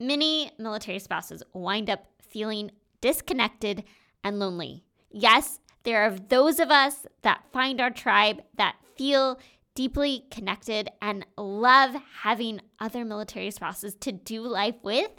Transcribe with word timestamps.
many 0.00 0.50
military 0.58 0.98
spouses 0.98 1.42
wind 1.52 1.90
up 1.90 2.06
feeling 2.20 2.70
disconnected 3.00 3.84
and 4.22 4.38
lonely. 4.38 4.84
Yes, 5.10 5.60
there 5.84 6.02
are 6.02 6.10
those 6.10 6.58
of 6.58 6.70
us 6.70 7.06
that 7.22 7.44
find 7.52 7.80
our 7.80 7.90
tribe 7.90 8.42
that 8.56 8.76
feel 8.96 9.38
deeply 9.74 10.24
connected 10.30 10.88
and 11.02 11.26
love 11.36 11.94
having 12.22 12.60
other 12.80 13.04
military 13.04 13.50
spouses 13.50 13.94
to 13.96 14.12
do 14.12 14.42
life 14.42 14.76
with. 14.82 15.10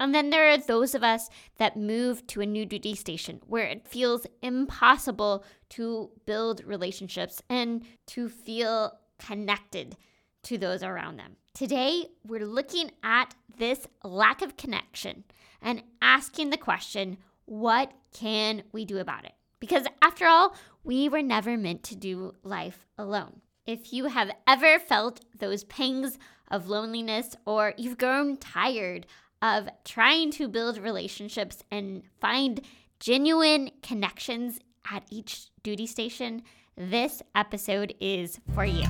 And 0.00 0.14
then 0.14 0.30
there 0.30 0.50
are 0.50 0.58
those 0.58 0.94
of 0.94 1.04
us 1.04 1.28
that 1.58 1.76
move 1.76 2.26
to 2.28 2.40
a 2.40 2.46
new 2.46 2.66
duty 2.66 2.94
station 2.94 3.40
where 3.46 3.66
it 3.66 3.86
feels 3.86 4.26
impossible 4.42 5.44
to 5.70 6.10
build 6.26 6.64
relationships 6.64 7.40
and 7.48 7.84
to 8.08 8.28
feel 8.28 8.98
connected 9.18 9.96
to 10.44 10.58
those 10.58 10.82
around 10.82 11.18
them. 11.18 11.36
Today, 11.54 12.06
we're 12.26 12.46
looking 12.46 12.90
at 13.02 13.34
this 13.58 13.86
lack 14.02 14.40
of 14.40 14.56
connection 14.56 15.24
and 15.60 15.82
asking 16.00 16.48
the 16.48 16.56
question 16.56 17.18
what 17.44 17.92
can 18.14 18.62
we 18.72 18.86
do 18.86 18.98
about 18.98 19.26
it? 19.26 19.32
Because 19.60 19.86
after 20.00 20.26
all, 20.26 20.56
we 20.82 21.10
were 21.10 21.20
never 21.20 21.58
meant 21.58 21.82
to 21.84 21.94
do 21.94 22.32
life 22.42 22.86
alone. 22.96 23.42
If 23.66 23.92
you 23.92 24.06
have 24.06 24.30
ever 24.46 24.78
felt 24.78 25.20
those 25.38 25.64
pangs 25.64 26.18
of 26.50 26.68
loneliness 26.68 27.36
or 27.44 27.74
you've 27.76 27.98
grown 27.98 28.38
tired 28.38 29.06
of 29.42 29.68
trying 29.84 30.30
to 30.32 30.48
build 30.48 30.78
relationships 30.78 31.62
and 31.70 32.02
find 32.18 32.62
genuine 32.98 33.72
connections 33.82 34.58
at 34.90 35.04
each 35.10 35.50
duty 35.62 35.86
station, 35.86 36.44
this 36.78 37.22
episode 37.34 37.94
is 38.00 38.40
for 38.54 38.64
you. 38.64 38.84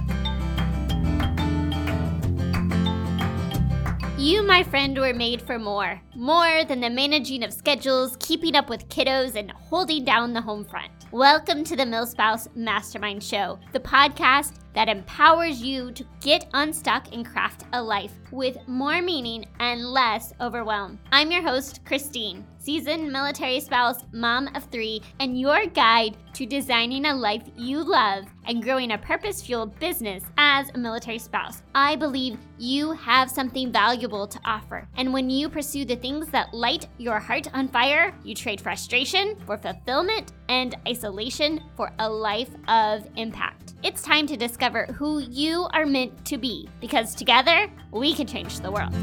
You, 4.22 4.44
my 4.44 4.62
friend, 4.62 4.96
were 4.96 5.12
made 5.12 5.42
for 5.42 5.58
more. 5.58 6.00
More 6.14 6.64
than 6.64 6.78
the 6.78 6.88
managing 6.88 7.42
of 7.42 7.52
schedules, 7.52 8.16
keeping 8.20 8.54
up 8.54 8.68
with 8.68 8.88
kiddos, 8.88 9.34
and 9.34 9.50
holding 9.50 10.04
down 10.04 10.32
the 10.32 10.40
home 10.40 10.64
front. 10.64 10.92
Welcome 11.10 11.64
to 11.64 11.74
the 11.74 11.82
MilSpouse 11.82 12.46
Mastermind 12.54 13.24
Show, 13.24 13.58
the 13.72 13.80
podcast 13.80 14.60
that 14.74 14.88
empowers 14.88 15.60
you 15.60 15.90
to 15.90 16.04
get 16.20 16.48
unstuck 16.54 17.12
and 17.12 17.26
craft 17.26 17.64
a 17.72 17.82
life 17.82 18.12
with 18.30 18.56
more 18.68 19.02
meaning 19.02 19.44
and 19.58 19.84
less 19.84 20.32
overwhelm. 20.40 21.00
I'm 21.10 21.32
your 21.32 21.42
host, 21.42 21.84
Christine, 21.84 22.46
seasoned 22.58 23.10
military 23.10 23.58
spouse, 23.58 24.04
mom 24.12 24.48
of 24.54 24.62
three, 24.70 25.02
and 25.18 25.38
your 25.38 25.66
guide 25.66 26.16
to 26.34 26.46
designing 26.46 27.06
a 27.06 27.14
life 27.14 27.42
you 27.56 27.82
love 27.82 28.24
and 28.46 28.62
growing 28.62 28.92
a 28.92 28.98
purpose 28.98 29.42
fueled 29.42 29.78
business 29.78 30.24
as 30.38 30.70
a 30.70 30.78
military 30.78 31.18
spouse. 31.18 31.62
I 31.74 31.96
believe 31.96 32.38
you 32.58 32.92
have 32.92 33.30
something 33.30 33.72
valuable 33.72 34.26
to 34.26 34.40
offer, 34.44 34.88
and 34.96 35.12
when 35.12 35.30
you 35.30 35.48
pursue 35.48 35.84
the 35.84 35.96
things 35.96 36.28
that 36.28 36.52
light 36.54 36.88
your 36.98 37.18
heart 37.18 37.48
on 37.54 37.68
fire, 37.68 38.14
you 38.24 38.34
trade 38.34 38.60
frustration 38.60 39.36
for 39.46 39.56
fulfillment 39.56 40.32
and 40.48 40.76
isolation 40.86 41.60
for 41.76 41.92
a 41.98 42.08
life 42.08 42.50
of 42.68 43.08
impact. 43.16 43.74
It's 43.82 44.02
time 44.02 44.26
to 44.28 44.36
discover 44.36 44.86
who 44.86 45.20
you 45.20 45.66
are 45.72 45.86
meant 45.86 46.24
to 46.26 46.38
be 46.38 46.68
because 46.80 47.14
together 47.14 47.70
we 47.90 48.14
can 48.14 48.26
change 48.26 48.60
the 48.60 48.70
world. 48.70 48.94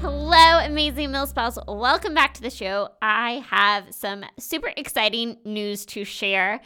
Hello, 0.00 0.58
amazing 0.58 1.08
MilSpouse. 1.08 1.56
Welcome 1.66 2.12
back 2.12 2.34
to 2.34 2.42
the 2.42 2.50
show. 2.50 2.90
I 3.00 3.42
have 3.48 3.94
some 3.94 4.24
super 4.38 4.70
exciting 4.76 5.38
news 5.44 5.86
to 5.86 6.04
share. 6.04 6.60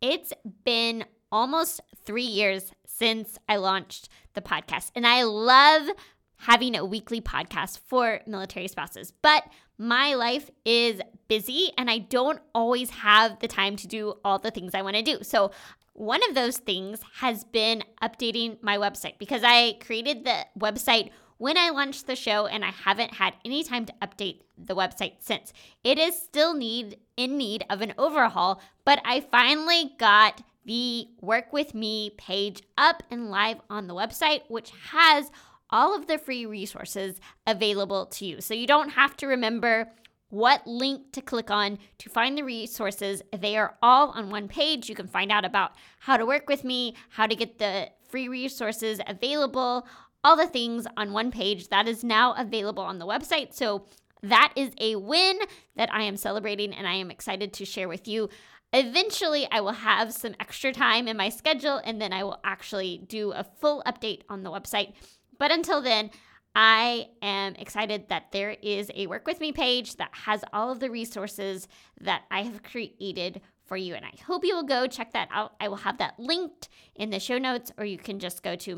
It's 0.00 0.32
been 0.64 1.04
almost 1.30 1.82
three 2.06 2.24
years 2.24 2.72
since 2.86 3.38
I 3.48 3.56
launched 3.56 4.08
the 4.32 4.40
podcast, 4.40 4.92
and 4.94 5.06
I 5.06 5.24
love 5.24 5.88
having 6.36 6.74
a 6.74 6.84
weekly 6.84 7.20
podcast 7.20 7.80
for 7.86 8.20
military 8.26 8.66
spouses. 8.66 9.12
But 9.20 9.44
my 9.76 10.14
life 10.14 10.50
is 10.64 11.02
busy 11.28 11.72
and 11.76 11.90
I 11.90 11.98
don't 11.98 12.40
always 12.54 12.90
have 12.90 13.40
the 13.40 13.48
time 13.48 13.76
to 13.76 13.86
do 13.86 14.14
all 14.24 14.38
the 14.38 14.50
things 14.50 14.74
I 14.74 14.82
want 14.82 14.96
to 14.96 15.02
do. 15.02 15.18
So, 15.22 15.50
one 15.92 16.20
of 16.28 16.34
those 16.34 16.56
things 16.56 17.00
has 17.16 17.44
been 17.44 17.82
updating 18.02 18.56
my 18.62 18.78
website 18.78 19.18
because 19.18 19.42
I 19.44 19.74
created 19.80 20.24
the 20.24 20.46
website 20.58 21.10
when 21.40 21.56
I 21.56 21.70
launched 21.70 22.06
the 22.06 22.16
show 22.16 22.44
and 22.44 22.62
I 22.62 22.70
haven't 22.70 23.14
had 23.14 23.32
any 23.46 23.64
time 23.64 23.86
to 23.86 23.94
update 24.02 24.40
the 24.58 24.76
website 24.76 25.14
since. 25.20 25.54
It 25.82 25.98
is 25.98 26.14
still 26.14 26.52
need 26.52 26.98
in 27.16 27.38
need 27.38 27.64
of 27.70 27.80
an 27.80 27.94
overhaul, 27.96 28.60
but 28.84 29.00
I 29.06 29.20
finally 29.22 29.92
got 29.98 30.42
the 30.66 31.08
work 31.22 31.50
with 31.50 31.74
me 31.74 32.10
page 32.18 32.62
up 32.76 33.02
and 33.10 33.30
live 33.30 33.56
on 33.70 33.86
the 33.86 33.94
website 33.94 34.42
which 34.48 34.70
has 34.90 35.30
all 35.70 35.96
of 35.96 36.08
the 36.08 36.18
free 36.18 36.44
resources 36.44 37.18
available 37.46 38.04
to 38.04 38.26
you. 38.26 38.42
So 38.42 38.52
you 38.52 38.66
don't 38.66 38.90
have 38.90 39.16
to 39.16 39.26
remember 39.26 39.90
what 40.28 40.66
link 40.66 41.10
to 41.12 41.22
click 41.22 41.50
on 41.50 41.78
to 41.96 42.10
find 42.10 42.36
the 42.36 42.44
resources. 42.44 43.22
They 43.34 43.56
are 43.56 43.76
all 43.82 44.10
on 44.10 44.28
one 44.28 44.46
page. 44.46 44.90
You 44.90 44.94
can 44.94 45.08
find 45.08 45.32
out 45.32 45.46
about 45.46 45.72
how 46.00 46.18
to 46.18 46.26
work 46.26 46.50
with 46.50 46.64
me, 46.64 46.96
how 47.08 47.26
to 47.26 47.34
get 47.34 47.58
the 47.58 47.88
free 48.10 48.28
resources 48.28 49.00
available, 49.06 49.86
all 50.22 50.36
the 50.36 50.46
things 50.46 50.86
on 50.96 51.12
one 51.12 51.30
page 51.30 51.68
that 51.68 51.88
is 51.88 52.04
now 52.04 52.34
available 52.34 52.82
on 52.82 52.98
the 52.98 53.06
website. 53.06 53.54
So 53.54 53.86
that 54.22 54.52
is 54.54 54.70
a 54.78 54.96
win 54.96 55.38
that 55.76 55.92
I 55.92 56.02
am 56.02 56.16
celebrating 56.16 56.74
and 56.74 56.86
I 56.86 56.94
am 56.94 57.10
excited 57.10 57.52
to 57.54 57.64
share 57.64 57.88
with 57.88 58.06
you. 58.06 58.28
Eventually, 58.72 59.48
I 59.50 59.60
will 59.60 59.72
have 59.72 60.12
some 60.12 60.34
extra 60.38 60.72
time 60.72 61.08
in 61.08 61.16
my 61.16 61.28
schedule 61.28 61.80
and 61.82 62.00
then 62.00 62.12
I 62.12 62.22
will 62.22 62.38
actually 62.44 63.02
do 63.08 63.32
a 63.32 63.44
full 63.44 63.82
update 63.86 64.22
on 64.28 64.42
the 64.42 64.50
website 64.50 64.92
but 65.40 65.50
until 65.50 65.80
then, 65.80 66.10
I 66.54 67.08
am 67.22 67.54
excited 67.54 68.08
that 68.10 68.30
there 68.30 68.56
is 68.62 68.90
a 68.94 69.06
Work 69.06 69.26
With 69.26 69.40
Me 69.40 69.52
page 69.52 69.96
that 69.96 70.10
has 70.12 70.44
all 70.52 70.70
of 70.70 70.78
the 70.78 70.90
resources 70.90 71.66
that 72.02 72.24
I 72.30 72.42
have 72.42 72.62
created 72.62 73.40
for 73.64 73.76
you. 73.76 73.94
And 73.94 74.04
I 74.04 74.12
hope 74.26 74.44
you 74.44 74.54
will 74.54 74.64
go 74.64 74.86
check 74.86 75.12
that 75.12 75.28
out. 75.32 75.54
I 75.58 75.68
will 75.68 75.76
have 75.76 75.96
that 75.98 76.20
linked 76.20 76.68
in 76.94 77.08
the 77.08 77.18
show 77.18 77.38
notes, 77.38 77.72
or 77.78 77.86
you 77.86 77.96
can 77.96 78.18
just 78.18 78.42
go 78.42 78.54
to 78.56 78.76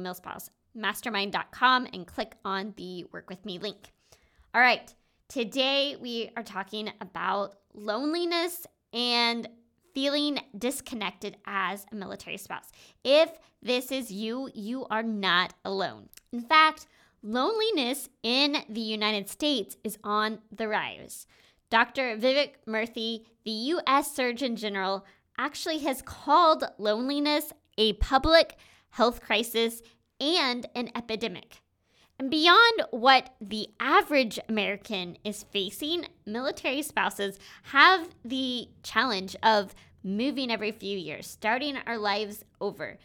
milspousemastermind.com 0.76 1.88
and 1.92 2.06
click 2.06 2.34
on 2.44 2.74
the 2.76 3.04
Work 3.12 3.28
With 3.28 3.44
Me 3.44 3.58
link. 3.58 3.92
All 4.54 4.60
right, 4.60 4.92
today 5.28 5.96
we 6.00 6.30
are 6.36 6.42
talking 6.42 6.90
about 7.00 7.56
loneliness 7.74 8.66
and 8.92 9.48
feeling 9.94 10.38
disconnected 10.56 11.36
as 11.46 11.86
a 11.92 11.94
military 11.94 12.36
spouse. 12.36 12.70
If 13.04 13.30
this 13.62 13.92
is 13.92 14.10
you, 14.10 14.50
you 14.54 14.86
are 14.86 15.02
not 15.02 15.54
alone. 15.64 16.08
In 16.32 16.40
fact, 16.40 16.86
loneliness 17.22 18.08
in 18.22 18.56
the 18.68 18.80
United 18.80 19.28
States 19.28 19.76
is 19.84 19.98
on 20.02 20.38
the 20.50 20.68
rise. 20.68 21.26
Dr. 21.70 22.16
Vivek 22.16 22.54
Murthy, 22.66 23.24
the 23.44 23.50
US 23.50 24.14
Surgeon 24.14 24.56
General, 24.56 25.04
actually 25.38 25.78
has 25.78 26.02
called 26.02 26.64
loneliness 26.78 27.52
a 27.78 27.94
public 27.94 28.56
health 28.90 29.22
crisis 29.22 29.82
and 30.22 30.66
an 30.74 30.90
epidemic. 30.94 31.60
And 32.18 32.30
beyond 32.30 32.84
what 32.90 33.34
the 33.40 33.68
average 33.80 34.38
American 34.48 35.16
is 35.24 35.42
facing, 35.42 36.06
military 36.24 36.82
spouses 36.82 37.38
have 37.64 38.08
the 38.24 38.68
challenge 38.82 39.34
of 39.42 39.74
moving 40.04 40.50
every 40.50 40.70
few 40.70 40.96
years, 40.96 41.26
starting 41.26 41.76
our 41.86 41.98
lives 41.98 42.44
over, 42.60 42.98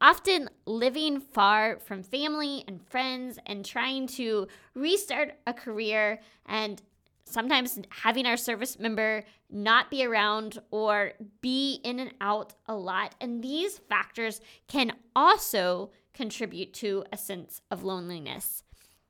often 0.00 0.48
living 0.64 1.20
far 1.20 1.78
from 1.80 2.02
family 2.02 2.64
and 2.66 2.82
friends 2.88 3.38
and 3.46 3.64
trying 3.64 4.06
to 4.06 4.46
restart 4.74 5.32
a 5.46 5.52
career 5.52 6.20
and 6.46 6.82
sometimes 7.26 7.78
having 7.90 8.24
our 8.24 8.36
service 8.36 8.78
member 8.78 9.24
not 9.50 9.90
be 9.90 10.04
around 10.04 10.58
or 10.70 11.12
be 11.40 11.80
in 11.84 11.98
and 11.98 12.14
out 12.20 12.54
a 12.66 12.74
lot. 12.74 13.14
And 13.20 13.42
these 13.42 13.78
factors 13.78 14.40
can 14.68 14.92
also 15.14 15.90
contribute 16.16 16.72
to 16.74 17.04
a 17.12 17.16
sense 17.16 17.60
of 17.70 17.84
loneliness. 17.84 18.62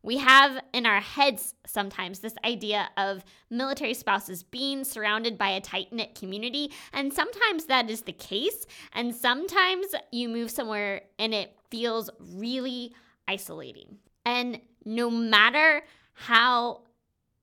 We 0.03 0.19
have 0.19 0.61
in 0.72 0.87
our 0.87 1.00
heads 1.00 1.55
sometimes 1.66 2.21
this 2.21 2.34
idea 2.45 2.91
of 2.97 3.25
military 3.51 3.95
spouses 3.95 4.42
being 4.45 4.84
surrounded 4.84 5.36
by 5.36 5.48
a 5.48 5.60
tight 5.60 5.92
knit 5.92 6.15
community, 6.15 6.71
and 6.92 7.13
sometimes 7.13 7.65
that 7.65 7.91
is 7.91 8.03
the 8.03 8.13
case. 8.13 8.66
And 8.92 9.15
sometimes 9.15 9.86
you 10.13 10.28
move 10.28 10.51
somewhere 10.51 11.03
and 11.19 11.34
it 11.34 11.57
feels 11.71 12.09
really 12.21 12.95
isolating. 13.27 13.98
And 14.25 14.60
no 14.84 15.10
matter 15.10 15.83
how 16.13 16.83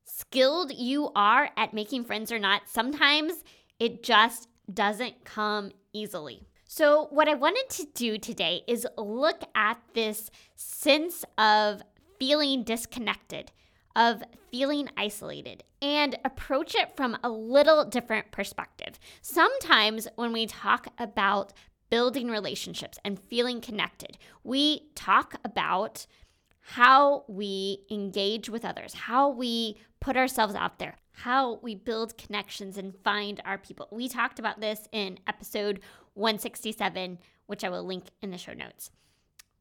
skilled 0.05 0.73
you 0.73 1.11
are 1.15 1.49
at 1.57 1.73
making 1.73 2.05
friends 2.05 2.31
or 2.31 2.39
not, 2.39 2.69
sometimes 2.69 3.43
it 3.79 4.03
just 4.03 4.47
doesn't 4.73 5.25
come 5.25 5.71
easily. 5.91 6.47
So, 6.75 7.05
what 7.11 7.27
I 7.27 7.35
wanted 7.35 7.69
to 7.69 7.85
do 7.93 8.17
today 8.17 8.63
is 8.67 8.87
look 8.97 9.43
at 9.53 9.77
this 9.93 10.31
sense 10.55 11.23
of 11.37 11.83
feeling 12.17 12.63
disconnected, 12.63 13.51
of 13.95 14.23
feeling 14.49 14.89
isolated, 14.97 15.63
and 15.83 16.17
approach 16.25 16.73
it 16.73 16.97
from 16.97 17.15
a 17.23 17.29
little 17.29 17.85
different 17.85 18.31
perspective. 18.31 18.99
Sometimes 19.21 20.07
when 20.15 20.33
we 20.33 20.47
talk 20.47 20.87
about 20.97 21.53
building 21.91 22.31
relationships 22.31 22.97
and 23.05 23.19
feeling 23.29 23.61
connected, 23.61 24.17
we 24.43 24.89
talk 24.95 25.35
about 25.45 26.07
how 26.59 27.23
we 27.27 27.85
engage 27.91 28.49
with 28.49 28.65
others, 28.65 28.95
how 28.95 29.29
we 29.29 29.77
put 29.99 30.17
ourselves 30.17 30.55
out 30.55 30.79
there, 30.79 30.97
how 31.11 31.59
we 31.61 31.75
build 31.75 32.17
connections 32.17 32.77
and 32.77 32.95
find 33.03 33.41
our 33.45 33.57
people. 33.57 33.87
We 33.91 34.09
talked 34.09 34.39
about 34.39 34.59
this 34.59 34.87
in 34.91 35.19
episode 35.27 35.79
167, 36.13 37.19
which 37.45 37.63
I 37.63 37.69
will 37.69 37.83
link 37.83 38.05
in 38.21 38.31
the 38.31 38.37
show 38.37 38.53
notes. 38.53 38.91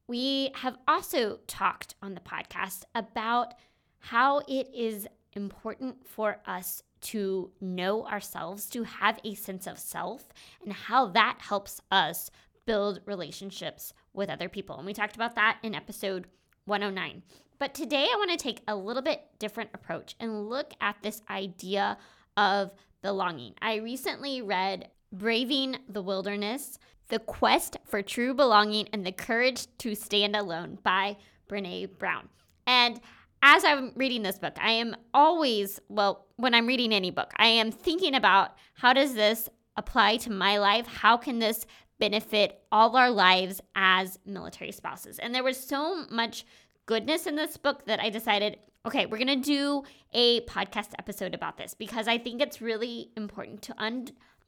We 0.07 0.51
have 0.55 0.77
also 0.87 1.39
talked 1.47 1.95
on 2.01 2.13
the 2.13 2.21
podcast 2.21 2.83
about 2.93 3.53
how 3.99 4.39
it 4.47 4.69
is 4.73 5.07
important 5.33 6.05
for 6.05 6.37
us 6.45 6.83
to 7.01 7.51
know 7.59 8.05
ourselves, 8.05 8.65
to 8.67 8.83
have 8.83 9.19
a 9.23 9.33
sense 9.35 9.67
of 9.67 9.79
self, 9.79 10.25
and 10.63 10.73
how 10.73 11.07
that 11.07 11.37
helps 11.39 11.81
us 11.91 12.29
build 12.65 13.01
relationships 13.05 13.93
with 14.13 14.29
other 14.29 14.49
people. 14.49 14.77
And 14.77 14.85
we 14.85 14.93
talked 14.93 15.15
about 15.15 15.35
that 15.35 15.57
in 15.63 15.75
episode 15.75 16.27
109. 16.65 17.23
But 17.59 17.73
today 17.73 18.07
I 18.11 18.15
want 18.17 18.31
to 18.31 18.37
take 18.37 18.61
a 18.67 18.75
little 18.75 19.01
bit 19.01 19.21
different 19.39 19.69
approach 19.73 20.15
and 20.19 20.49
look 20.49 20.73
at 20.81 20.97
this 21.01 21.21
idea 21.29 21.97
of 22.37 22.73
belonging. 23.01 23.53
I 23.61 23.75
recently 23.75 24.41
read 24.41 24.89
Braving 25.13 25.77
the 25.87 26.01
Wilderness 26.01 26.79
The 27.09 27.19
Quest 27.19 27.77
for 27.85 28.01
True 28.01 28.33
Belonging 28.33 28.89
and 28.91 29.05
the 29.05 29.11
Courage 29.11 29.67
to 29.77 29.93
Stand 29.93 30.35
Alone 30.35 30.79
by 30.81 31.17
Brené 31.47 31.87
Brown. 31.99 32.29
And 32.65 32.99
as 33.43 33.63
I'm 33.63 33.91
reading 33.95 34.23
this 34.23 34.39
book, 34.39 34.55
I 34.59 34.71
am 34.71 34.95
always, 35.13 35.79
well, 35.87 36.25
when 36.37 36.55
I'm 36.55 36.65
reading 36.65 36.91
any 36.91 37.11
book, 37.11 37.31
I 37.37 37.45
am 37.45 37.71
thinking 37.71 38.15
about 38.15 38.55
how 38.73 38.93
does 38.93 39.13
this 39.13 39.49
apply 39.77 40.17
to 40.17 40.31
my 40.31 40.57
life? 40.57 40.87
How 40.87 41.17
can 41.17 41.37
this 41.37 41.67
benefit 41.99 42.63
all 42.71 42.95
our 42.95 43.11
lives 43.11 43.61
as 43.75 44.17
military 44.25 44.71
spouses? 44.71 45.19
And 45.19 45.35
there 45.35 45.43
was 45.43 45.57
so 45.57 46.05
much 46.09 46.43
goodness 46.87 47.27
in 47.27 47.35
this 47.35 47.55
book 47.55 47.85
that 47.85 47.99
I 47.99 48.09
decided, 48.09 48.57
okay, 48.85 49.05
we're 49.05 49.19
going 49.19 49.27
to 49.27 49.35
do 49.35 49.83
a 50.11 50.41
podcast 50.41 50.93
episode 50.97 51.35
about 51.35 51.57
this 51.57 51.75
because 51.75 52.07
I 52.07 52.17
think 52.17 52.41
it's 52.41 52.61
really 52.61 53.11
important 53.15 53.61
to 53.63 53.75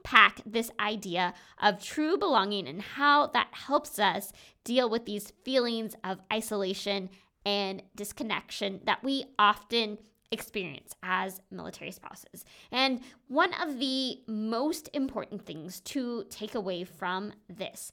unpack 0.05 0.41
this 0.45 0.71
idea 0.79 1.33
of 1.61 1.83
true 1.83 2.17
belonging 2.17 2.67
and 2.67 2.81
how 2.81 3.27
that 3.27 3.47
helps 3.51 3.99
us 3.99 4.31
deal 4.63 4.89
with 4.89 5.05
these 5.05 5.31
feelings 5.43 5.95
of 6.03 6.19
isolation 6.31 7.09
and 7.45 7.81
disconnection 7.95 8.79
that 8.85 9.03
we 9.03 9.25
often 9.37 9.97
experience 10.31 10.93
as 11.03 11.39
military 11.51 11.91
spouses. 11.91 12.45
And 12.71 13.01
one 13.27 13.53
of 13.61 13.79
the 13.79 14.19
most 14.27 14.89
important 14.93 15.45
things 15.45 15.79
to 15.81 16.25
take 16.29 16.55
away 16.55 16.83
from 16.83 17.33
this 17.47 17.91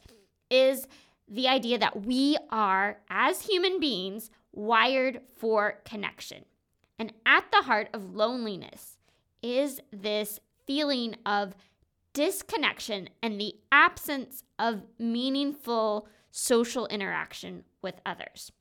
is 0.50 0.86
the 1.28 1.48
idea 1.48 1.78
that 1.78 2.04
we 2.04 2.36
are, 2.50 2.98
as 3.08 3.42
human 3.42 3.80
beings, 3.80 4.30
wired 4.52 5.20
for 5.36 5.80
connection. 5.84 6.44
And 6.98 7.12
at 7.24 7.44
the 7.50 7.62
heart 7.62 7.88
of 7.94 8.14
loneliness 8.14 8.98
is 9.42 9.80
this 9.92 10.40
feeling 10.66 11.16
of 11.24 11.54
disconnection 12.12 13.08
and 13.22 13.40
the 13.40 13.54
absence 13.70 14.44
of 14.58 14.82
meaningful 14.98 16.08
social 16.30 16.86
interaction 16.86 17.64
with 17.82 18.00
others. 18.04 18.52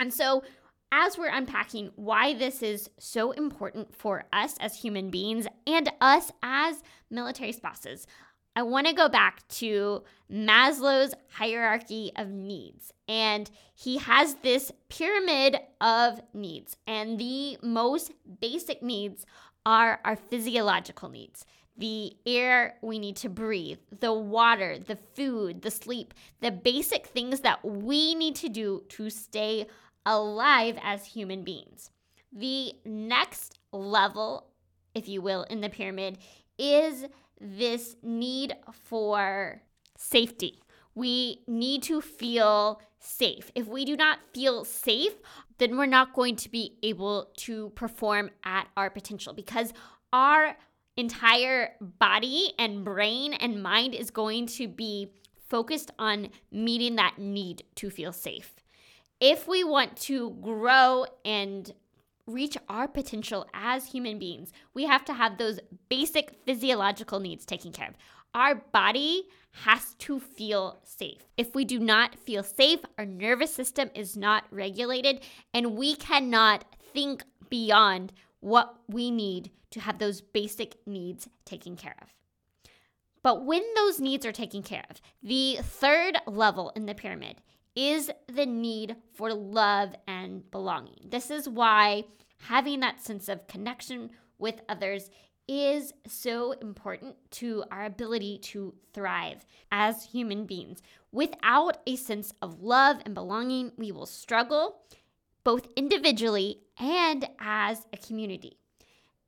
And 0.00 0.12
so, 0.12 0.42
as 0.90 1.18
we're 1.18 1.28
unpacking 1.28 1.90
why 1.96 2.32
this 2.32 2.62
is 2.62 2.88
so 2.98 3.32
important 3.32 3.94
for 3.94 4.24
us 4.32 4.56
as 4.58 4.80
human 4.80 5.10
beings 5.10 5.46
and 5.66 5.92
us 6.00 6.32
as 6.42 6.82
military 7.10 7.52
spouses, 7.52 8.06
I 8.56 8.62
want 8.62 8.86
to 8.86 8.92
go 8.92 9.08
back 9.08 9.46
to 9.48 10.02
Maslow's 10.32 11.14
hierarchy 11.30 12.10
of 12.16 12.30
needs. 12.30 12.92
And 13.06 13.50
he 13.74 13.98
has 13.98 14.36
this 14.36 14.72
pyramid 14.88 15.58
of 15.80 16.20
needs. 16.32 16.76
And 16.86 17.20
the 17.20 17.58
most 17.62 18.10
basic 18.40 18.82
needs 18.82 19.26
are 19.64 20.00
our 20.04 20.16
physiological 20.16 21.08
needs 21.08 21.44
the 21.78 22.12
air 22.26 22.74
we 22.82 22.98
need 22.98 23.16
to 23.16 23.28
breathe, 23.28 23.78
the 24.00 24.12
water, 24.12 24.78
the 24.78 24.96
food, 24.96 25.62
the 25.62 25.70
sleep, 25.70 26.12
the 26.40 26.50
basic 26.50 27.06
things 27.06 27.40
that 27.40 27.64
we 27.64 28.14
need 28.14 28.34
to 28.36 28.48
do 28.48 28.82
to 28.88 29.08
stay 29.08 29.66
alive 30.04 30.76
as 30.82 31.06
human 31.06 31.44
beings. 31.44 31.90
The 32.32 32.74
next 32.84 33.58
level, 33.72 34.48
if 34.94 35.08
you 35.08 35.22
will, 35.22 35.44
in 35.44 35.60
the 35.60 35.68
pyramid 35.68 36.18
is 36.58 37.06
this 37.40 37.96
need 38.02 38.56
for 38.72 39.62
safety. 39.96 40.60
We 40.94 41.42
need 41.46 41.84
to 41.84 42.00
feel 42.00 42.80
safe. 42.98 43.52
If 43.54 43.68
we 43.68 43.84
do 43.84 43.96
not 43.96 44.18
feel 44.34 44.64
safe, 44.64 45.14
then 45.58 45.76
we're 45.76 45.86
not 45.86 46.12
going 46.14 46.34
to 46.36 46.48
be 46.48 46.76
able 46.82 47.28
to 47.38 47.70
perform 47.70 48.30
at 48.44 48.66
our 48.76 48.90
potential 48.90 49.32
because 49.32 49.72
our 50.12 50.56
entire 50.98 51.70
body 51.80 52.52
and 52.58 52.84
brain 52.84 53.32
and 53.32 53.62
mind 53.62 53.94
is 53.94 54.10
going 54.10 54.46
to 54.46 54.66
be 54.66 55.12
focused 55.48 55.92
on 55.96 56.28
meeting 56.50 56.96
that 56.96 57.18
need 57.18 57.62
to 57.76 57.88
feel 57.88 58.12
safe. 58.12 58.56
If 59.20 59.46
we 59.46 59.62
want 59.62 59.96
to 60.02 60.30
grow 60.42 61.06
and 61.24 61.72
reach 62.26 62.58
our 62.68 62.88
potential 62.88 63.46
as 63.54 63.86
human 63.86 64.18
beings, 64.18 64.52
we 64.74 64.86
have 64.86 65.04
to 65.04 65.14
have 65.14 65.38
those 65.38 65.60
basic 65.88 66.32
physiological 66.44 67.20
needs 67.20 67.46
taken 67.46 67.72
care 67.72 67.88
of. 67.88 67.94
Our 68.34 68.56
body 68.56 69.22
has 69.62 69.94
to 70.00 70.18
feel 70.18 70.80
safe. 70.82 71.22
If 71.36 71.54
we 71.54 71.64
do 71.64 71.78
not 71.78 72.18
feel 72.18 72.42
safe, 72.42 72.80
our 72.98 73.06
nervous 73.06 73.54
system 73.54 73.90
is 73.94 74.16
not 74.16 74.44
regulated, 74.50 75.20
and 75.54 75.76
we 75.76 75.94
cannot 75.94 76.64
think 76.92 77.22
beyond 77.48 78.12
what 78.40 78.76
we 78.88 79.10
need 79.10 79.50
to 79.70 79.80
have 79.80 79.98
those 79.98 80.20
basic 80.20 80.76
needs 80.86 81.28
taken 81.44 81.76
care 81.76 81.96
of. 82.00 82.08
But 83.22 83.44
when 83.44 83.62
those 83.74 84.00
needs 84.00 84.24
are 84.24 84.32
taken 84.32 84.62
care 84.62 84.84
of, 84.90 85.00
the 85.22 85.58
third 85.60 86.18
level 86.26 86.70
in 86.76 86.86
the 86.86 86.94
pyramid 86.94 87.36
is 87.74 88.10
the 88.26 88.46
need 88.46 88.96
for 89.14 89.32
love 89.32 89.94
and 90.06 90.48
belonging. 90.50 90.98
This 91.04 91.30
is 91.30 91.48
why 91.48 92.04
having 92.42 92.80
that 92.80 93.02
sense 93.02 93.28
of 93.28 93.46
connection 93.46 94.10
with 94.38 94.60
others 94.68 95.10
is 95.48 95.92
so 96.06 96.52
important 96.52 97.16
to 97.30 97.64
our 97.70 97.86
ability 97.86 98.38
to 98.38 98.74
thrive 98.92 99.46
as 99.72 100.04
human 100.04 100.44
beings. 100.44 100.82
Without 101.10 101.78
a 101.86 101.96
sense 101.96 102.32
of 102.42 102.62
love 102.62 102.98
and 103.04 103.14
belonging, 103.14 103.72
we 103.76 103.90
will 103.90 104.06
struggle 104.06 104.82
both 105.44 105.66
individually 105.76 106.60
and 106.78 107.28
as 107.40 107.86
a 107.92 107.96
community. 107.96 108.58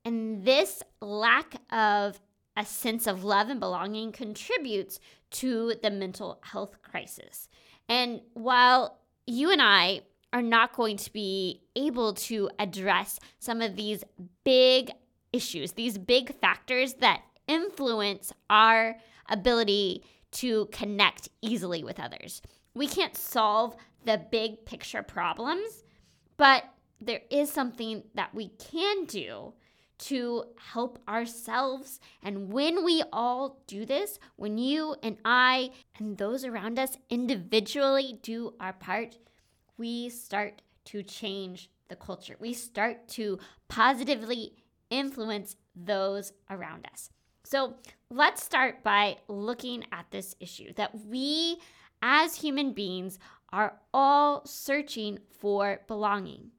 And 0.05 0.45
this 0.45 0.83
lack 1.01 1.57
of 1.73 2.21
a 2.57 2.65
sense 2.65 3.07
of 3.07 3.25
love 3.25 3.49
and 3.49 3.61
belonging 3.61 4.13
contributes 4.13 4.99
to 5.31 5.75
the 5.83 5.91
mental 5.91 6.41
health 6.43 6.83
crisis. 6.83 7.49
And 7.89 8.21
while 8.35 8.99
you 9.27 9.51
and 9.51 9.63
I 9.63 10.03
are 10.33 10.43
not 10.43 10.75
going 10.75 10.97
to 10.97 11.13
be 11.13 11.63
able 11.75 12.15
to 12.15 12.51
address 12.59 13.19
some 13.39 13.61
of 13.61 13.77
these 13.77 14.05
big 14.45 14.93
issues, 15.33 15.73
these 15.73 15.99
big 15.99 16.39
factors 16.41 16.95
that 16.95 17.23
influence 17.47 18.33
our 18.49 18.97
ability 19.29 20.05
to 20.33 20.67
connect 20.73 21.29
easily 21.43 21.83
with 21.83 21.99
others. 21.99 22.43
We 22.75 22.87
can't 22.87 23.17
solve 23.17 23.77
the 24.05 24.25
big 24.31 24.65
picture 24.65 25.03
problems, 25.03 25.83
but 26.37 26.65
there 27.01 27.23
is 27.31 27.51
something 27.51 28.05
that 28.15 28.35
we 28.35 28.49
can 28.49 29.05
do 29.05 29.55
to 30.01 30.45
help 30.73 30.99
ourselves. 31.09 32.01
And 32.23 32.53
when 32.53 32.85
we 32.85 33.03
all 33.13 33.63
do 33.67 33.85
this, 33.85 34.19
when 34.37 34.57
you 34.59 34.97
and 35.03 35.19
I 35.25 35.71
and 35.99 36.17
those 36.17 36.45
around 36.45 36.79
us 36.79 36.97
individually 37.11 38.19
do 38.23 38.55
our 38.61 38.73
part, 38.73 39.19
we 39.77 40.09
start 40.09 40.63
to 40.87 41.03
change 41.03 41.71
the 41.89 41.97
culture. 41.97 42.37
We 42.39 42.55
start 42.55 43.09
to 43.09 43.39
positively 43.69 44.55
influence 44.89 45.57
those 45.77 46.33
around 46.49 46.87
us. 46.93 47.11
So 47.45 47.75
let's 48.11 48.43
start 48.43 48.83
by 48.83 49.19
looking 49.29 49.85
at 49.93 50.07
this 50.11 50.35
issue 50.41 50.73
that 50.75 51.07
we 51.07 51.59
as 52.03 52.37
human 52.37 52.73
beings 52.73 53.19
are 53.53 53.75
all 53.93 54.47
searching 54.47 55.19
for 55.39 55.81
belonging. 55.87 56.53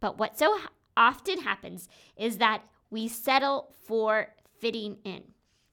But 0.00 0.18
what 0.18 0.38
so 0.38 0.58
often 0.96 1.40
happens 1.40 1.88
is 2.16 2.38
that 2.38 2.62
we 2.90 3.08
settle 3.08 3.74
for 3.86 4.28
fitting 4.60 4.98
in. 5.04 5.22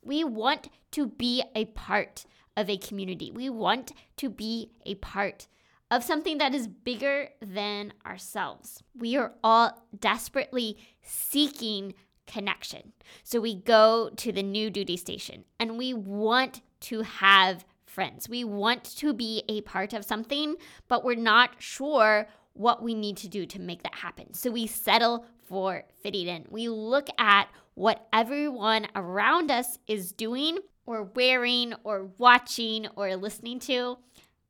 We 0.01 0.23
want 0.23 0.69
to 0.91 1.07
be 1.07 1.43
a 1.55 1.65
part 1.65 2.25
of 2.57 2.69
a 2.69 2.77
community. 2.77 3.31
We 3.31 3.49
want 3.49 3.93
to 4.17 4.29
be 4.29 4.71
a 4.85 4.95
part 4.95 5.47
of 5.89 6.03
something 6.03 6.39
that 6.39 6.55
is 6.55 6.67
bigger 6.67 7.29
than 7.41 7.93
ourselves. 8.05 8.83
We 8.97 9.15
are 9.15 9.33
all 9.43 9.85
desperately 9.99 10.77
seeking 11.01 11.93
connection. 12.25 12.93
So 13.23 13.39
we 13.39 13.55
go 13.55 14.09
to 14.17 14.31
the 14.31 14.43
new 14.43 14.69
duty 14.69 14.97
station 14.97 15.45
and 15.59 15.77
we 15.77 15.93
want 15.93 16.61
to 16.81 17.01
have 17.01 17.65
friends. 17.85 18.27
We 18.27 18.43
want 18.43 18.83
to 18.97 19.13
be 19.13 19.43
a 19.47 19.61
part 19.61 19.93
of 19.93 20.03
something, 20.03 20.55
but 20.87 21.03
we're 21.03 21.15
not 21.15 21.51
sure 21.59 22.27
what 22.53 22.83
we 22.83 22.93
need 22.93 23.17
to 23.17 23.27
do 23.27 23.45
to 23.47 23.59
make 23.59 23.83
that 23.83 23.95
happen. 23.95 24.33
So 24.33 24.51
we 24.51 24.67
settle 24.67 25.25
for 25.47 25.83
fitting 26.01 26.27
in. 26.27 26.45
We 26.49 26.69
look 26.69 27.07
at 27.17 27.49
what 27.75 28.07
everyone 28.13 28.87
around 28.95 29.51
us 29.51 29.77
is 29.87 30.11
doing 30.11 30.59
or 30.85 31.03
wearing 31.03 31.73
or 31.83 32.11
watching 32.17 32.87
or 32.95 33.15
listening 33.15 33.59
to, 33.59 33.97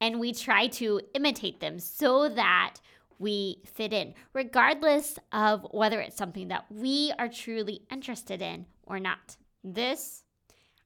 and 0.01 0.19
we 0.19 0.33
try 0.33 0.67
to 0.67 0.99
imitate 1.13 1.59
them 1.59 1.79
so 1.79 2.27
that 2.29 2.75
we 3.19 3.61
fit 3.65 3.93
in, 3.93 4.13
regardless 4.33 5.17
of 5.31 5.65
whether 5.71 6.01
it's 6.01 6.17
something 6.17 6.49
that 6.49 6.65
we 6.69 7.13
are 7.17 7.29
truly 7.29 7.81
interested 7.89 8.41
in 8.41 8.65
or 8.83 8.99
not. 8.99 9.37
This 9.63 10.23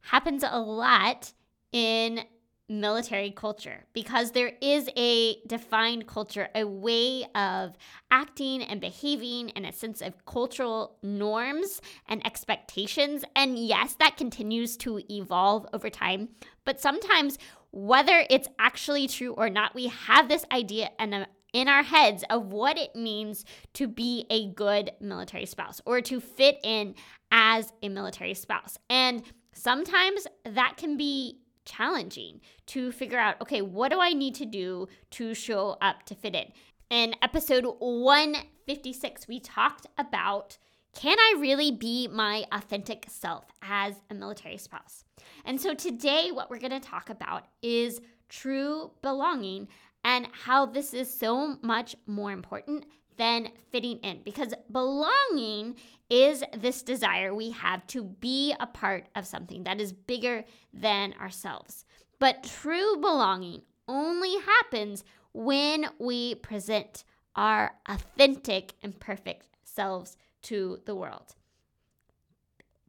happens 0.02 0.44
a 0.48 0.60
lot 0.60 1.34
in 1.72 2.22
military 2.70 3.32
culture 3.32 3.86
because 3.94 4.32
there 4.32 4.52
is 4.62 4.90
a 4.98 5.38
defined 5.48 6.08
culture, 6.08 6.50
a 6.54 6.66
way 6.66 7.26
of 7.34 7.78
acting 8.12 8.62
and 8.62 8.82
behaving, 8.82 9.52
and 9.52 9.66
a 9.66 9.72
sense 9.72 10.02
of 10.02 10.26
cultural 10.26 10.98
norms 11.02 11.82
and 12.08 12.26
expectations. 12.26 13.24
And 13.36 13.58
yes, 13.58 13.96
that 14.00 14.18
continues 14.18 14.76
to 14.78 15.02
evolve 15.10 15.66
over 15.74 15.90
time, 15.90 16.30
but 16.66 16.82
sometimes 16.82 17.38
whether 17.72 18.26
it's 18.30 18.48
actually 18.60 19.08
true 19.08 19.34
or 19.34 19.50
not, 19.50 19.76
we 19.76 19.88
have 19.88 20.28
this 20.28 20.46
idea 20.52 20.90
and 21.00 21.28
in 21.54 21.68
our 21.68 21.84
heads 21.84 22.24
of 22.30 22.52
what 22.52 22.78
it 22.78 22.96
means 22.96 23.46
to 23.74 23.88
be 23.88 24.26
a 24.30 24.52
good 24.54 24.92
military 25.00 25.46
spouse 25.46 25.82
or 25.86 26.02
to 26.02 26.20
fit 26.20 26.60
in 26.64 26.94
as 27.32 27.72
a 27.82 27.90
military 27.90 28.34
spouse. 28.34 28.78
And 28.90 29.24
sometimes 29.54 30.28
that 30.46 30.76
can 30.78 30.98
be 30.98 31.40
challenging 31.68 32.42
to 32.68 32.92
figure 32.92 33.20
out 33.20 33.40
okay, 33.42 33.62
what 33.62 33.92
do 33.92 34.00
I 34.00 34.14
need 34.14 34.34
to 34.36 34.46
do 34.46 34.88
to 35.12 35.34
show 35.34 35.78
up 35.82 36.04
to 36.04 36.16
fit 36.16 36.36
in? 36.36 36.52
In 36.90 37.16
episode 37.22 37.66
156, 37.80 39.28
we 39.28 39.40
talked 39.40 39.86
about 39.98 40.58
can 40.96 41.20
I 41.20 41.36
really 41.38 41.72
be 41.72 42.08
my 42.08 42.46
authentic 42.52 43.06
self 43.08 43.46
as 43.62 43.94
a 44.10 44.16
military 44.16 44.58
spouse? 44.58 45.04
And 45.46 45.62
so 45.62 45.76
today, 45.76 46.32
what 46.32 46.50
we're 46.50 46.60
going 46.60 46.72
to 46.72 46.80
talk 46.80 47.12
about 47.12 47.46
is 47.62 48.02
true 48.30 48.92
belonging 49.04 49.68
and 50.04 50.28
how 50.32 50.66
this 50.66 50.96
is 50.96 51.14
so 51.14 51.58
much 51.62 51.96
more 52.08 52.32
important 52.32 52.86
than 53.18 53.50
fitting 53.72 53.98
in 54.00 54.22
because 54.24 54.54
belonging 54.72 55.76
is 56.10 56.44
this 56.58 56.82
desire 56.82 57.34
we 57.34 57.52
have 57.52 57.86
to 57.88 58.04
be 58.04 58.54
a 58.60 58.68
part 58.68 59.08
of 59.16 59.26
something 59.26 59.64
that 59.64 59.82
is 59.82 59.92
bigger 59.92 60.44
than 60.74 61.14
ourselves. 61.20 61.86
But 62.20 62.44
true 62.44 62.98
belonging 62.98 63.62
only 63.88 64.34
happens 64.40 65.04
when 65.34 65.88
we 66.00 66.36
present 66.36 67.04
our 67.36 67.72
authentic 67.88 68.74
and 68.82 69.00
perfect 69.00 69.48
selves 69.64 70.18
to 70.44 70.80
the 70.86 70.96
world. 70.96 71.36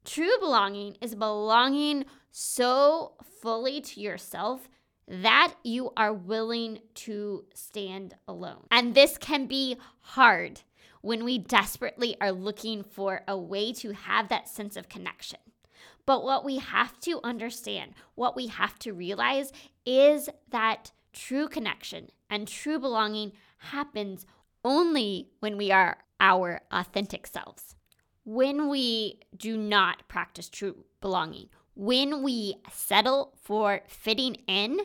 True 0.04 0.38
belonging 0.40 0.97
is 1.02 1.14
belonging 1.14 2.06
so 2.30 3.12
fully 3.42 3.80
to 3.80 4.00
yourself 4.00 4.68
that 5.09 5.55
you 5.65 5.93
are 5.97 6.12
willing 6.12 6.81
to 6.95 7.45
stand 7.55 8.15
alone. 8.27 8.65
And 8.71 8.95
this 8.95 9.17
can 9.19 9.47
be 9.47 9.77
hard 10.00 10.61
when 11.00 11.25
we 11.25 11.38
desperately 11.38 12.17
are 12.21 12.33
looking 12.33 12.83
for 12.83 13.23
a 13.27 13.37
way 13.37 13.73
to 13.73 13.93
have 13.93 14.29
that 14.29 14.49
sense 14.49 14.77
of 14.77 14.88
connection. 14.88 15.38
But 16.05 16.25
what 16.25 16.45
we 16.45 16.59
have 16.59 16.99
to 17.00 17.21
understand, 17.23 17.95
what 18.15 18.37
we 18.37 18.47
have 18.49 18.79
to 18.81 18.93
realize 18.93 19.53
is 19.85 20.29
that 20.50 20.93
true 21.12 21.49
connection 21.49 22.09
and 22.31 22.49
true 22.49 22.79
belonging 22.79 23.33
happens 23.59 24.27
only 24.65 25.29
when 25.41 25.57
we 25.57 25.71
are 25.71 25.99
our 26.21 26.61
authentic 26.71 27.27
selves. 27.27 27.77
When 28.25 28.69
we 28.69 29.21
do 29.37 29.57
not 29.57 30.07
practice 30.09 30.49
true 30.49 30.85
belonging, 31.00 31.49
when 31.78 32.25
we 32.25 32.56
settle 32.73 33.32
for 33.40 33.82
fitting 33.87 34.35
in, 34.49 34.80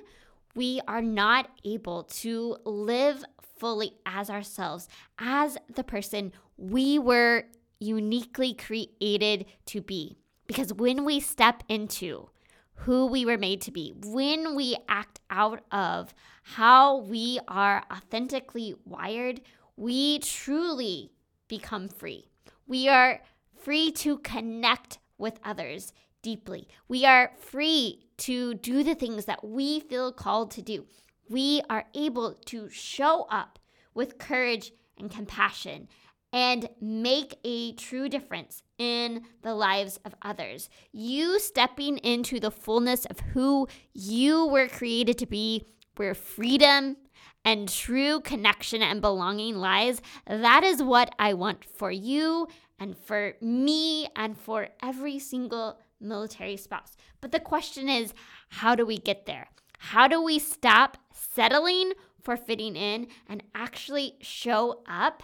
we 0.54 0.80
are 0.88 1.02
not 1.02 1.50
able 1.66 2.04
to 2.04 2.56
live 2.66 3.26
fully 3.58 3.94
as 4.06 4.30
ourselves, 4.30 4.88
as 5.18 5.58
the 5.74 5.84
person 5.84 6.32
we 6.56 7.00
were 7.00 7.46
uniquely 7.80 8.54
created 8.54 9.46
to 9.66 9.82
be. 9.82 10.20
Because 10.46 10.72
when 10.72 11.04
we 11.04 11.20
step 11.20 11.64
into 11.68 12.30
who 12.76 13.08
we 13.08 13.26
were 13.26 13.40
made 13.40 13.62
to 13.62 13.72
be, 13.72 13.96
when 14.06 14.56
we 14.56 14.78
act 14.88 15.20
out 15.32 15.64
of 15.72 16.14
how 16.44 16.98
we 16.98 17.40
are 17.48 17.84
authentically 17.92 18.76
wired, 18.86 19.42
we 19.76 20.20
truly 20.20 21.10
become 21.48 21.88
free. 21.88 22.28
We 22.68 22.88
are 22.88 23.22
free 23.56 23.92
to 23.94 24.20
connect 24.20 25.00
with 25.18 25.40
others 25.44 25.92
deeply. 26.24 26.68
We 26.88 27.06
are 27.06 27.32
free 27.38 28.08
to 28.18 28.56
do 28.56 28.84
the 28.84 28.96
things 28.96 29.26
that 29.26 29.48
we 29.48 29.82
feel 29.82 30.12
called 30.12 30.50
to 30.52 30.64
do. 30.64 30.86
We 31.30 31.62
are 31.70 31.86
able 31.94 32.34
to 32.46 32.70
show 32.70 33.28
up 33.30 33.60
with 33.94 34.18
courage 34.18 34.72
and 34.98 35.12
compassion 35.12 35.88
and 36.32 36.68
make 36.82 37.38
a 37.44 37.74
true 37.74 38.10
difference 38.10 38.64
in 38.80 39.22
the 39.44 39.54
lives 39.54 40.00
of 40.04 40.16
others. 40.24 40.70
You 40.92 41.40
stepping 41.40 42.00
into 42.00 42.40
the 42.40 42.50
fullness 42.50 43.06
of 43.06 43.20
who 43.20 43.68
you 43.94 44.48
were 44.48 44.68
created 44.68 45.20
to 45.20 45.28
be, 45.28 45.68
where 45.96 46.16
freedom 46.16 46.98
and 47.46 47.70
true 47.70 48.20
connection 48.22 48.82
and 48.82 49.00
belonging 49.00 49.58
lies, 49.58 50.02
that 50.26 50.64
is 50.64 50.82
what 50.82 51.14
I 51.20 51.34
want 51.34 51.66
for 51.66 51.92
you 51.92 52.48
and 52.80 52.98
for 52.98 53.34
me 53.40 54.08
and 54.16 54.38
for 54.38 54.70
every 54.82 55.20
single 55.20 55.78
military 56.04 56.58
spouse. 56.58 56.96
But 57.22 57.32
the 57.32 57.40
question 57.40 57.90
is, 57.90 58.14
how 58.50 58.76
do 58.76 58.86
we 58.86 58.98
get 58.98 59.26
there? 59.26 59.48
How 59.80 60.08
do 60.08 60.22
we 60.22 60.40
stop 60.40 60.98
settling 61.14 61.94
for 62.22 62.38
fitting 62.38 62.76
in 62.76 63.08
and 63.28 63.44
actually 63.54 64.16
show 64.22 64.82
up 64.88 65.24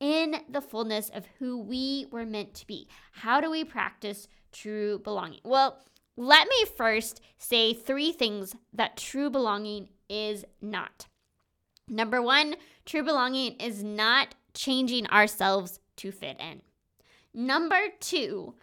in 0.00 0.36
the 0.48 0.60
fullness 0.60 1.08
of 1.08 1.26
who 1.38 1.58
we 1.58 2.06
were 2.10 2.26
meant 2.26 2.54
to 2.54 2.66
be? 2.66 2.88
How 3.12 3.40
do 3.40 3.50
we 3.50 3.64
practice 3.64 4.28
true 4.52 4.98
belonging? 5.00 5.40
Well, 5.44 5.78
let 6.16 6.48
me 6.48 6.64
first 6.76 7.20
say 7.38 7.72
three 7.72 8.12
things 8.12 8.54
that 8.72 8.96
true 8.96 9.30
belonging 9.30 9.88
is 10.08 10.44
not. 10.60 11.06
Number 11.88 12.20
one, 12.20 12.56
true 12.84 13.02
belonging 13.02 13.54
is 13.56 13.82
not 13.82 14.34
changing 14.54 15.06
ourselves 15.08 15.80
to 15.96 16.12
fit 16.12 16.38
in. 16.40 16.62
Number 17.34 17.78
two, 18.00 18.54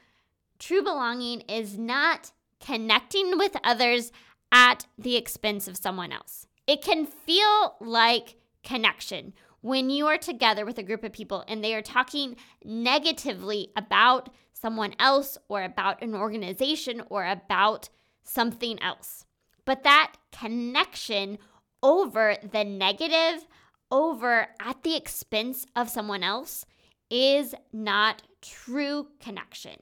true 0.60 0.82
belonging 0.82 1.42
is 1.42 1.78
not 1.78 2.32
connecting 2.60 3.38
with 3.38 3.56
others 3.64 4.12
at 4.52 4.88
the 4.98 5.16
expense 5.16 5.68
of 5.68 5.78
someone 5.78 6.12
else. 6.12 6.48
It 6.68 6.82
can 6.82 7.06
feel 7.06 7.76
like 7.80 8.38
connection 8.64 9.34
when 9.62 9.90
you 9.90 10.08
are 10.08 10.18
together 10.18 10.66
with 10.66 10.78
a 10.78 10.84
group 10.84 11.04
of 11.04 11.12
people 11.12 11.44
and 11.48 11.64
they 11.64 11.76
are 11.76 11.82
talking 11.82 12.36
negatively 12.64 13.70
about 13.76 14.30
someone 14.54 14.96
else 15.00 15.38
or 15.48 15.64
about 15.64 16.02
an 16.02 16.16
organization 16.16 17.02
or 17.10 17.26
about 17.26 17.90
something 18.24 18.82
else. 18.82 19.26
But 19.66 19.84
that 19.84 20.14
connection 20.32 21.38
over 21.82 22.38
the 22.52 22.64
negative, 22.64 23.48
over 23.92 24.48
at 24.60 24.84
the 24.84 24.96
expense 24.96 25.66
of 25.76 25.90
someone 25.90 26.24
else, 26.24 26.66
is 27.10 27.54
not 27.72 28.24
true 28.42 29.08
connection. 29.20 29.78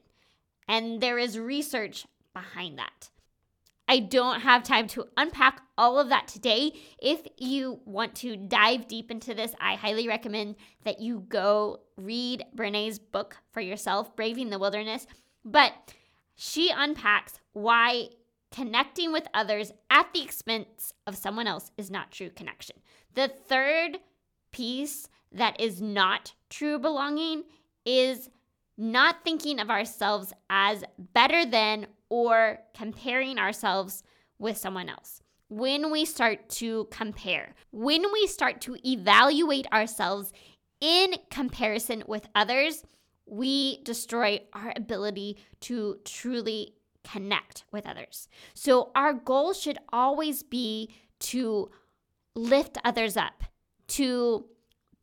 And 0.68 1.00
there 1.00 1.18
is 1.18 1.38
research 1.38 2.06
behind 2.32 2.78
that. 2.78 3.10
I 3.86 3.98
don't 3.98 4.40
have 4.40 4.62
time 4.62 4.86
to 4.88 5.06
unpack 5.16 5.60
all 5.76 5.98
of 5.98 6.08
that 6.08 6.26
today. 6.26 6.72
If 7.02 7.20
you 7.36 7.80
want 7.84 8.14
to 8.16 8.36
dive 8.36 8.88
deep 8.88 9.10
into 9.10 9.34
this, 9.34 9.54
I 9.60 9.74
highly 9.74 10.08
recommend 10.08 10.56
that 10.84 11.00
you 11.00 11.24
go 11.28 11.80
read 11.96 12.44
Brené's 12.56 12.98
book 12.98 13.36
for 13.52 13.60
yourself, 13.60 14.16
Braving 14.16 14.48
the 14.48 14.58
Wilderness. 14.58 15.06
But 15.44 15.74
she 16.34 16.70
unpacks 16.74 17.40
why 17.52 18.08
connecting 18.50 19.12
with 19.12 19.28
others 19.34 19.72
at 19.90 20.12
the 20.14 20.22
expense 20.22 20.92
of 21.06 21.16
someone 21.16 21.46
else 21.46 21.70
is 21.76 21.90
not 21.90 22.10
true 22.10 22.30
connection. 22.30 22.76
The 23.14 23.28
third 23.28 23.98
piece 24.50 25.08
that 25.32 25.60
is 25.60 25.82
not 25.82 26.32
true 26.48 26.78
belonging 26.78 27.44
is 27.84 28.30
not 28.76 29.24
thinking 29.24 29.60
of 29.60 29.70
ourselves 29.70 30.32
as 30.50 30.84
better 30.98 31.46
than 31.46 31.86
or 32.08 32.58
comparing 32.76 33.38
ourselves 33.38 34.02
with 34.38 34.56
someone 34.56 34.88
else. 34.88 35.22
When 35.48 35.90
we 35.90 36.04
start 36.04 36.48
to 36.50 36.88
compare, 36.90 37.54
when 37.70 38.12
we 38.12 38.26
start 38.26 38.60
to 38.62 38.76
evaluate 38.86 39.66
ourselves 39.72 40.32
in 40.80 41.14
comparison 41.30 42.02
with 42.06 42.26
others, 42.34 42.84
we 43.26 43.82
destroy 43.84 44.40
our 44.52 44.72
ability 44.76 45.38
to 45.60 45.98
truly 46.04 46.74
connect 47.04 47.64
with 47.72 47.86
others. 47.86 48.28
So, 48.54 48.90
our 48.94 49.12
goal 49.12 49.52
should 49.52 49.78
always 49.92 50.42
be 50.42 50.94
to 51.20 51.70
lift 52.34 52.78
others 52.84 53.16
up, 53.16 53.44
to 53.88 54.46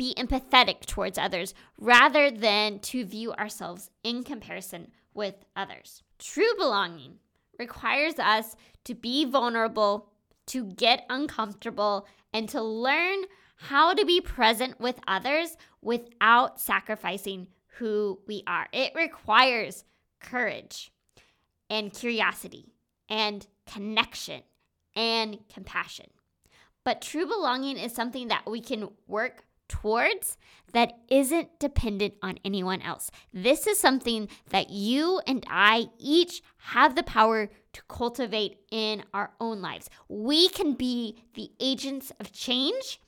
be 0.01 0.15
empathetic 0.15 0.83
towards 0.87 1.19
others 1.19 1.53
rather 1.77 2.31
than 2.31 2.79
to 2.79 3.05
view 3.05 3.31
ourselves 3.33 3.91
in 4.03 4.23
comparison 4.23 4.87
with 5.13 5.35
others. 5.55 6.01
True 6.17 6.55
belonging 6.57 7.19
requires 7.59 8.17
us 8.17 8.55
to 8.83 8.95
be 8.95 9.25
vulnerable, 9.25 10.09
to 10.47 10.65
get 10.65 11.05
uncomfortable, 11.07 12.07
and 12.33 12.49
to 12.49 12.59
learn 12.63 13.25
how 13.57 13.93
to 13.93 14.03
be 14.03 14.19
present 14.19 14.79
with 14.79 14.99
others 15.07 15.55
without 15.83 16.59
sacrificing 16.59 17.45
who 17.77 18.17
we 18.25 18.41
are. 18.47 18.67
It 18.73 18.93
requires 18.95 19.83
courage 20.19 20.91
and 21.69 21.93
curiosity 21.93 22.73
and 23.07 23.45
connection 23.71 24.41
and 24.95 25.37
compassion. 25.53 26.07
But 26.83 27.03
true 27.03 27.27
belonging 27.27 27.77
is 27.77 27.93
something 27.93 28.29
that 28.29 28.49
we 28.49 28.61
can 28.61 28.89
work 29.07 29.45
towards 29.71 30.37
that 30.73 30.99
isn't 31.09 31.59
dependent 31.59 32.13
on 32.21 32.37
anyone 32.43 32.81
else. 32.81 33.09
This 33.33 33.67
is 33.67 33.79
something 33.79 34.27
that 34.49 34.69
you 34.69 35.21
and 35.25 35.45
I 35.49 35.87
each 35.97 36.41
have 36.57 36.95
the 36.95 37.03
power 37.03 37.49
to 37.73 37.81
cultivate 37.87 38.57
in 38.69 39.03
our 39.13 39.31
own 39.39 39.61
lives. 39.61 39.89
We 40.09 40.49
can 40.49 40.73
be 40.73 41.23
the 41.35 41.51
agents 41.61 42.11
of 42.19 42.33
change 42.33 42.99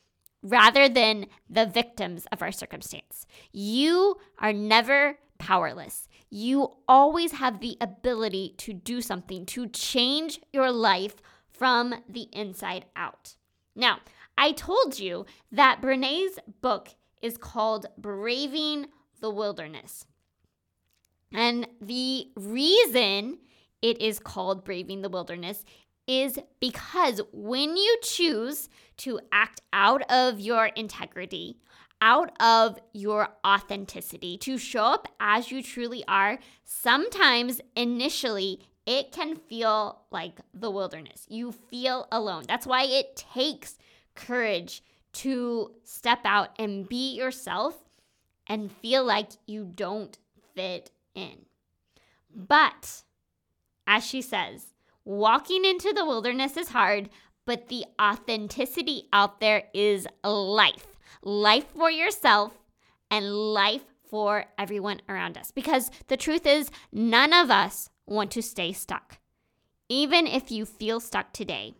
rather 0.41 0.87
than 0.87 1.25
the 1.49 1.65
victims 1.65 2.25
of 2.31 2.41
our 2.41 2.51
circumstance. 2.51 3.25
You 3.51 4.15
are 4.39 4.53
never 4.53 5.17
powerless. 5.37 6.07
You 6.29 6.77
always 6.87 7.33
have 7.33 7.59
the 7.59 7.77
ability 7.81 8.55
to 8.59 8.73
do 8.73 9.01
something, 9.01 9.45
to 9.47 9.67
change 9.67 10.39
your 10.53 10.71
life 10.71 11.15
from 11.51 11.95
the 12.07 12.27
inside 12.31 12.85
out. 12.95 13.35
Now, 13.75 13.99
I 14.37 14.51
told 14.51 14.99
you 14.99 15.25
that 15.51 15.81
Brené's 15.81 16.39
book 16.61 16.89
is 17.21 17.37
called 17.37 17.85
Braving 17.97 18.87
the 19.19 19.29
Wilderness. 19.29 20.05
And 21.33 21.67
the 21.81 22.27
reason 22.35 23.39
it 23.81 24.01
is 24.01 24.19
called 24.19 24.63
Braving 24.63 25.01
the 25.01 25.09
Wilderness 25.09 25.63
is 26.07 26.37
because 26.59 27.21
when 27.31 27.77
you 27.77 27.97
choose 28.03 28.69
to 28.97 29.19
act 29.31 29.61
out 29.71 30.03
of 30.11 30.39
your 30.39 30.65
integrity, 30.67 31.57
out 32.01 32.31
of 32.41 32.77
your 32.91 33.29
authenticity, 33.47 34.37
to 34.39 34.57
show 34.57 34.83
up 34.83 35.07
as 35.19 35.51
you 35.51 35.63
truly 35.63 36.03
are, 36.07 36.37
sometimes 36.65 37.61
initially 37.75 38.59
it 38.85 39.13
can 39.13 39.37
feel 39.37 40.01
like 40.11 40.41
the 40.53 40.69
wilderness. 40.69 41.25
You 41.29 41.53
feel 41.53 42.07
alone. 42.11 42.43
That's 42.47 42.67
why 42.67 42.83
it 42.83 43.15
takes 43.15 43.77
courage 44.15 44.83
to 45.13 45.71
step 45.83 46.19
out 46.25 46.49
and 46.57 46.87
be 46.87 47.15
yourself 47.15 47.77
and 48.47 48.71
feel 48.71 49.03
like 49.03 49.29
you 49.45 49.63
don't 49.65 50.17
fit 50.55 50.91
in. 51.15 51.45
But 52.35 53.03
as 53.85 54.05
she 54.05 54.21
says, 54.21 54.73
walking 55.05 55.65
into 55.65 55.93
the 55.93 56.05
wilderness 56.05 56.57
is 56.57 56.69
hard, 56.69 57.09
but 57.45 57.67
the 57.67 57.85
authenticity 58.01 59.07
out 59.11 59.39
there 59.39 59.63
is 59.73 60.07
life. 60.23 60.87
Life 61.21 61.65
for 61.75 61.91
yourself 61.91 62.53
and 63.11 63.33
life 63.33 63.83
for 64.09 64.45
everyone 64.57 65.01
around 65.09 65.37
us. 65.37 65.51
Because 65.51 65.91
the 66.07 66.17
truth 66.17 66.45
is, 66.45 66.69
none 66.91 67.33
of 67.33 67.51
us 67.51 67.89
want 68.05 68.31
to 68.31 68.41
stay 68.41 68.73
stuck. 68.73 69.19
Even 69.89 70.27
if 70.27 70.51
you 70.51 70.65
feel 70.65 70.99
stuck 70.99 71.33
today, 71.33 71.75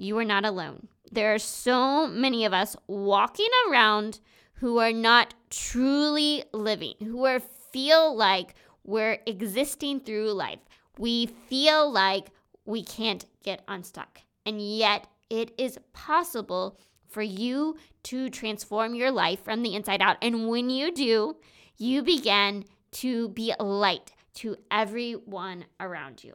you 0.00 0.16
are 0.18 0.24
not 0.24 0.44
alone. 0.44 0.88
There 1.12 1.34
are 1.34 1.38
so 1.38 2.06
many 2.06 2.44
of 2.44 2.52
us 2.52 2.74
walking 2.86 3.48
around 3.68 4.20
who 4.54 4.78
are 4.78 4.92
not 4.92 5.34
truly 5.50 6.44
living, 6.52 6.94
who 7.00 7.24
are 7.26 7.40
feel 7.40 8.16
like 8.16 8.54
we're 8.84 9.18
existing 9.26 10.00
through 10.00 10.32
life. 10.32 10.60
We 10.98 11.26
feel 11.26 11.90
like 11.90 12.28
we 12.64 12.82
can't 12.82 13.24
get 13.42 13.62
unstuck. 13.68 14.20
And 14.46 14.60
yet, 14.60 15.06
it 15.28 15.52
is 15.58 15.78
possible 15.92 16.78
for 17.08 17.22
you 17.22 17.76
to 18.04 18.30
transform 18.30 18.94
your 18.94 19.10
life 19.10 19.44
from 19.44 19.62
the 19.62 19.74
inside 19.74 20.00
out. 20.00 20.16
And 20.22 20.48
when 20.48 20.70
you 20.70 20.92
do, 20.92 21.36
you 21.76 22.02
begin 22.02 22.64
to 22.92 23.28
be 23.28 23.52
a 23.58 23.64
light 23.64 24.12
to 24.34 24.56
everyone 24.70 25.66
around 25.78 26.24
you. 26.24 26.34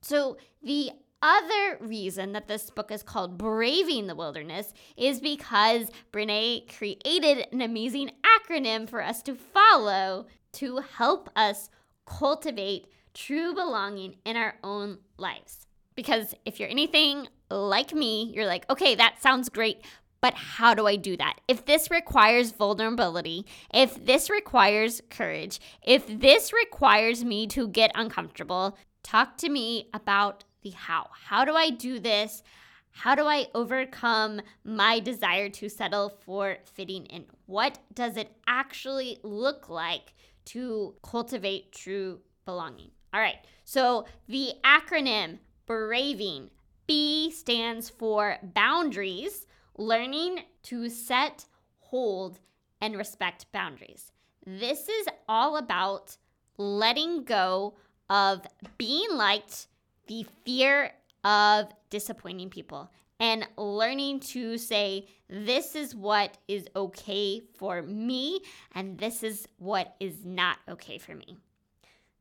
So, 0.00 0.36
the 0.62 0.90
other 1.24 1.78
reason 1.80 2.32
that 2.32 2.48
this 2.48 2.68
book 2.68 2.92
is 2.92 3.02
called 3.02 3.38
Braving 3.38 4.06
the 4.06 4.14
Wilderness 4.14 4.74
is 4.94 5.20
because 5.20 5.90
Brené 6.12 6.70
created 6.76 7.46
an 7.50 7.62
amazing 7.62 8.10
acronym 8.22 8.86
for 8.86 9.02
us 9.02 9.22
to 9.22 9.34
follow 9.34 10.26
to 10.52 10.76
help 10.98 11.30
us 11.34 11.70
cultivate 12.04 12.88
true 13.14 13.54
belonging 13.54 14.16
in 14.26 14.36
our 14.36 14.56
own 14.62 14.98
lives. 15.16 15.66
Because 15.94 16.34
if 16.44 16.60
you're 16.60 16.68
anything 16.68 17.28
like 17.50 17.94
me, 17.94 18.30
you're 18.34 18.46
like, 18.46 18.68
okay, 18.68 18.94
that 18.94 19.22
sounds 19.22 19.48
great, 19.48 19.78
but 20.20 20.34
how 20.34 20.74
do 20.74 20.86
I 20.86 20.96
do 20.96 21.16
that? 21.16 21.40
If 21.48 21.64
this 21.64 21.90
requires 21.90 22.52
vulnerability, 22.52 23.46
if 23.72 24.04
this 24.04 24.28
requires 24.28 25.00
courage, 25.08 25.58
if 25.82 26.06
this 26.06 26.52
requires 26.52 27.24
me 27.24 27.46
to 27.48 27.66
get 27.68 27.92
uncomfortable, 27.94 28.76
talk 29.02 29.38
to 29.38 29.48
me 29.48 29.88
about 29.94 30.44
the 30.64 30.70
how. 30.70 31.10
How 31.26 31.44
do 31.44 31.54
I 31.54 31.70
do 31.70 32.00
this? 32.00 32.42
How 32.90 33.14
do 33.14 33.24
I 33.26 33.46
overcome 33.54 34.40
my 34.64 34.98
desire 34.98 35.48
to 35.50 35.68
settle 35.68 36.08
for 36.24 36.56
fitting 36.64 37.06
in? 37.06 37.26
What 37.46 37.78
does 37.92 38.16
it 38.16 38.32
actually 38.46 39.18
look 39.22 39.68
like 39.68 40.14
to 40.46 40.94
cultivate 41.02 41.72
true 41.72 42.20
belonging? 42.44 42.90
All 43.12 43.20
right, 43.20 43.38
so 43.64 44.06
the 44.26 44.54
acronym 44.64 45.38
BRAVING 45.66 46.50
B 46.86 47.30
stands 47.30 47.88
for 47.88 48.38
boundaries, 48.42 49.46
learning 49.76 50.40
to 50.64 50.88
set, 50.88 51.46
hold, 51.78 52.40
and 52.80 52.96
respect 52.96 53.46
boundaries. 53.52 54.12
This 54.46 54.88
is 54.88 55.06
all 55.28 55.56
about 55.56 56.16
letting 56.58 57.24
go 57.24 57.74
of 58.10 58.46
being 58.76 59.08
liked 59.12 59.68
the 60.06 60.26
fear 60.44 60.92
of 61.24 61.68
disappointing 61.90 62.50
people 62.50 62.90
and 63.20 63.46
learning 63.56 64.20
to 64.20 64.58
say, 64.58 65.06
this 65.28 65.74
is 65.74 65.94
what 65.94 66.36
is 66.48 66.66
okay 66.74 67.40
for 67.56 67.80
me, 67.82 68.40
and 68.72 68.98
this 68.98 69.22
is 69.22 69.48
what 69.58 69.94
is 70.00 70.24
not 70.24 70.58
okay 70.68 70.98
for 70.98 71.14
me. 71.14 71.38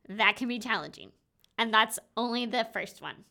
That 0.07 0.35
can 0.35 0.47
be 0.47 0.59
challenging. 0.59 1.11
And 1.57 1.73
that's 1.73 1.99
only 2.15 2.45
the 2.45 2.67
first 2.73 3.01
one. 3.01 3.25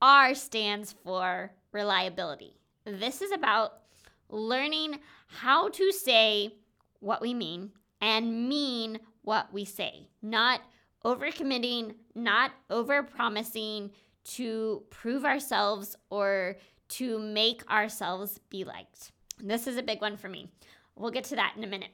R 0.00 0.34
stands 0.34 0.94
for 1.04 1.52
reliability. 1.72 2.58
This 2.84 3.22
is 3.22 3.32
about 3.32 3.80
learning 4.28 5.00
how 5.26 5.68
to 5.70 5.92
say 5.92 6.54
what 7.00 7.20
we 7.20 7.34
mean 7.34 7.72
and 8.00 8.48
mean 8.48 9.00
what 9.22 9.52
we 9.52 9.64
say, 9.64 10.08
not 10.22 10.60
overcommitting, 11.06 11.94
not 12.16 12.50
overpromising 12.68 13.90
to 14.24 14.82
prove 14.90 15.24
ourselves 15.24 15.96
or 16.10 16.56
to 16.88 17.18
make 17.20 17.68
ourselves 17.70 18.40
be 18.50 18.64
liked. 18.64 19.12
This 19.40 19.68
is 19.68 19.76
a 19.76 19.82
big 19.82 20.00
one 20.00 20.16
for 20.16 20.28
me. 20.28 20.50
We'll 20.96 21.12
get 21.12 21.24
to 21.24 21.36
that 21.36 21.54
in 21.56 21.62
a 21.62 21.68
minute. 21.68 21.90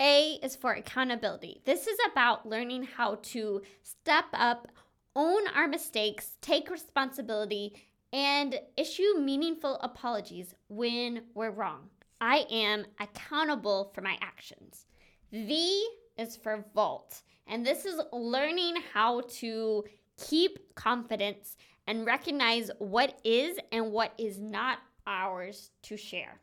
A 0.00 0.38
is 0.42 0.56
for 0.56 0.72
accountability. 0.72 1.60
This 1.66 1.86
is 1.86 1.98
about 2.10 2.48
learning 2.48 2.84
how 2.84 3.16
to 3.22 3.62
step 3.82 4.26
up, 4.32 4.68
own 5.14 5.42
our 5.48 5.68
mistakes, 5.68 6.38
take 6.40 6.70
responsibility, 6.70 7.74
and 8.12 8.58
issue 8.76 9.18
meaningful 9.18 9.78
apologies 9.82 10.54
when 10.68 11.22
we're 11.34 11.50
wrong. 11.50 11.90
I 12.20 12.46
am 12.50 12.86
accountable 12.98 13.90
for 13.94 14.00
my 14.00 14.16
actions. 14.22 14.86
V 15.32 15.86
is 16.18 16.36
for 16.36 16.64
vault. 16.74 17.22
And 17.46 17.64
this 17.64 17.86
is 17.86 18.00
learning 18.12 18.74
how 18.92 19.22
to 19.38 19.84
keep 20.18 20.74
confidence 20.74 21.56
and 21.86 22.04
recognize 22.04 22.70
what 22.78 23.18
is 23.24 23.58
and 23.72 23.92
what 23.92 24.12
is 24.18 24.38
not 24.38 24.78
ours 25.06 25.70
to 25.82 25.96
share. 25.96 26.40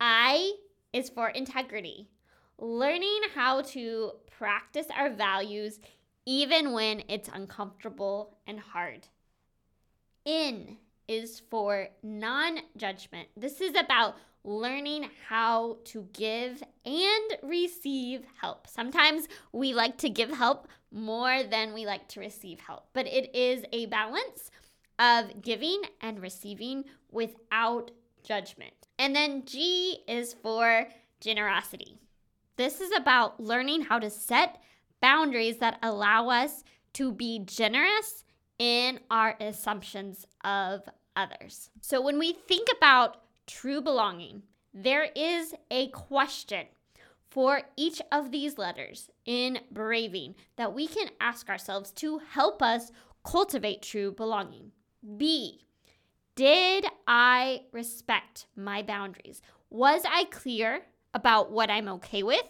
I 0.00 0.52
is 0.92 1.08
for 1.10 1.30
integrity, 1.30 2.08
learning 2.58 3.20
how 3.34 3.62
to 3.62 4.12
practice 4.38 4.86
our 4.96 5.10
values 5.10 5.80
even 6.24 6.72
when 6.72 7.02
it's 7.08 7.28
uncomfortable 7.32 8.36
and 8.46 8.60
hard. 8.60 9.08
In 10.24 10.76
is 11.08 11.40
for 11.50 11.88
non 12.02 12.58
judgment. 12.76 13.28
This 13.36 13.60
is 13.60 13.74
about 13.74 14.16
learning 14.48 15.10
how 15.28 15.76
to 15.84 16.08
give 16.14 16.62
and 16.86 17.36
receive 17.42 18.22
help. 18.40 18.66
Sometimes 18.66 19.28
we 19.52 19.74
like 19.74 19.98
to 19.98 20.08
give 20.08 20.30
help 20.30 20.68
more 20.90 21.42
than 21.42 21.74
we 21.74 21.84
like 21.84 22.08
to 22.08 22.20
receive 22.20 22.58
help, 22.58 22.88
but 22.94 23.06
it 23.06 23.34
is 23.36 23.64
a 23.72 23.86
balance 23.86 24.50
of 24.98 25.42
giving 25.42 25.82
and 26.00 26.20
receiving 26.20 26.84
without 27.10 27.90
judgment. 28.24 28.72
And 28.98 29.14
then 29.14 29.44
G 29.44 29.98
is 30.08 30.32
for 30.32 30.88
generosity. 31.20 31.98
This 32.56 32.80
is 32.80 32.90
about 32.96 33.38
learning 33.38 33.82
how 33.82 33.98
to 33.98 34.08
set 34.08 34.62
boundaries 35.02 35.58
that 35.58 35.78
allow 35.82 36.30
us 36.30 36.64
to 36.94 37.12
be 37.12 37.40
generous 37.44 38.24
in 38.58 38.98
our 39.10 39.36
assumptions 39.40 40.26
of 40.42 40.88
others. 41.14 41.70
So 41.82 42.00
when 42.00 42.18
we 42.18 42.32
think 42.32 42.68
about 42.76 43.18
true 43.48 43.80
belonging, 43.80 44.42
there 44.72 45.08
is 45.16 45.54
a 45.70 45.88
question 45.88 46.66
for 47.30 47.62
each 47.76 48.00
of 48.12 48.30
these 48.30 48.58
letters 48.58 49.10
in 49.24 49.58
Braving 49.72 50.36
that 50.56 50.72
we 50.72 50.86
can 50.86 51.08
ask 51.20 51.48
ourselves 51.48 51.90
to 51.92 52.18
help 52.18 52.62
us 52.62 52.92
cultivate 53.24 53.82
true 53.82 54.12
belonging. 54.12 54.70
B. 55.16 55.64
Did 56.36 56.86
I 57.06 57.62
respect 57.72 58.46
my 58.54 58.82
boundaries? 58.82 59.42
Was 59.70 60.02
I 60.08 60.24
clear 60.24 60.82
about 61.12 61.50
what 61.50 61.70
I'm 61.70 61.88
okay 61.88 62.22
with 62.22 62.46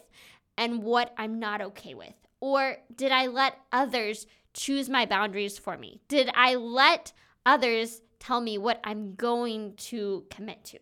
and 0.57 0.83
what 0.83 1.13
I'm 1.17 1.39
not 1.39 1.61
okay 1.61 1.95
with? 1.95 2.13
Or 2.39 2.77
did 2.95 3.11
I 3.11 3.27
let 3.27 3.57
others 3.71 4.27
choose 4.53 4.89
my 4.89 5.05
boundaries 5.05 5.57
for 5.57 5.77
me? 5.77 6.01
Did 6.07 6.29
I 6.35 6.55
let 6.55 7.11
others 7.45 8.01
tell 8.19 8.41
me 8.41 8.57
what 8.57 8.79
I'm 8.83 9.15
going 9.15 9.73
to 9.75 10.25
commit 10.29 10.63
to? 10.65 10.79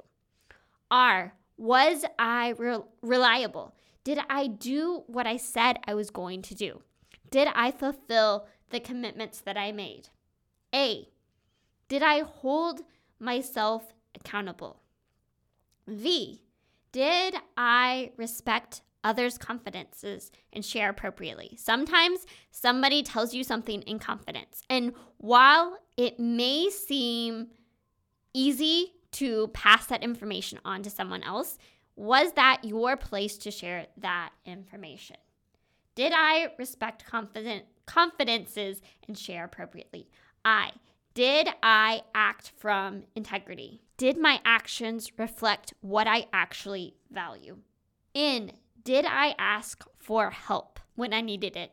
R. 0.89 1.33
Was 1.57 2.05
I 2.19 2.53
re- 2.57 2.79
reliable? 3.01 3.75
Did 4.03 4.19
I 4.29 4.47
do 4.47 5.03
what 5.07 5.27
I 5.27 5.37
said 5.37 5.79
I 5.85 5.93
was 5.93 6.09
going 6.09 6.41
to 6.43 6.55
do? 6.55 6.81
Did 7.29 7.49
I 7.53 7.71
fulfill 7.71 8.47
the 8.69 8.79
commitments 8.79 9.41
that 9.41 9.57
I 9.57 9.71
made? 9.71 10.09
A. 10.73 11.09
Did 11.89 12.03
I 12.03 12.19
hold 12.19 12.81
myself 13.19 13.93
accountable? 14.15 14.81
V. 15.87 16.43
Did 16.91 17.35
I 17.55 18.11
respect 18.17 18.81
others' 19.03 19.37
confidences 19.37 20.31
and 20.53 20.63
share 20.63 20.89
appropriately? 20.89 21.57
Sometimes 21.57 22.25
somebody 22.51 23.03
tells 23.03 23.33
you 23.33 23.43
something 23.43 23.81
in 23.83 23.99
confidence. 23.99 24.61
And 24.69 24.93
while 25.17 25.79
it 25.95 26.19
may 26.19 26.69
seem 26.69 27.47
easy 28.33 28.93
to 29.17 29.47
pass 29.49 29.87
that 29.87 30.03
information 30.03 30.59
on 30.63 30.83
to 30.83 30.89
someone 30.89 31.23
else, 31.23 31.57
was 31.95 32.33
that 32.33 32.63
your 32.63 32.95
place 32.95 33.37
to 33.39 33.51
share 33.51 33.87
that 33.97 34.31
information? 34.45 35.17
Did 35.95 36.13
I 36.15 36.49
respect 36.59 37.05
confident 37.05 37.65
confidences 37.87 38.81
and 39.07 39.17
share 39.17 39.45
appropriately? 39.45 40.09
I 40.45 40.71
did 41.15 41.49
I 41.63 42.03
act 42.13 42.51
from 42.57 43.05
integrity? 43.15 43.81
Did 43.97 44.19
my 44.19 44.39
actions 44.45 45.11
reflect 45.17 45.73
what 45.81 46.05
I 46.05 46.27
actually 46.31 46.93
value? 47.09 47.57
In, 48.13 48.51
did 48.83 49.03
I 49.03 49.33
ask 49.39 49.83
for 49.97 50.29
help 50.29 50.79
when 50.93 51.13
I 51.13 51.21
needed 51.21 51.55
it? 51.55 51.71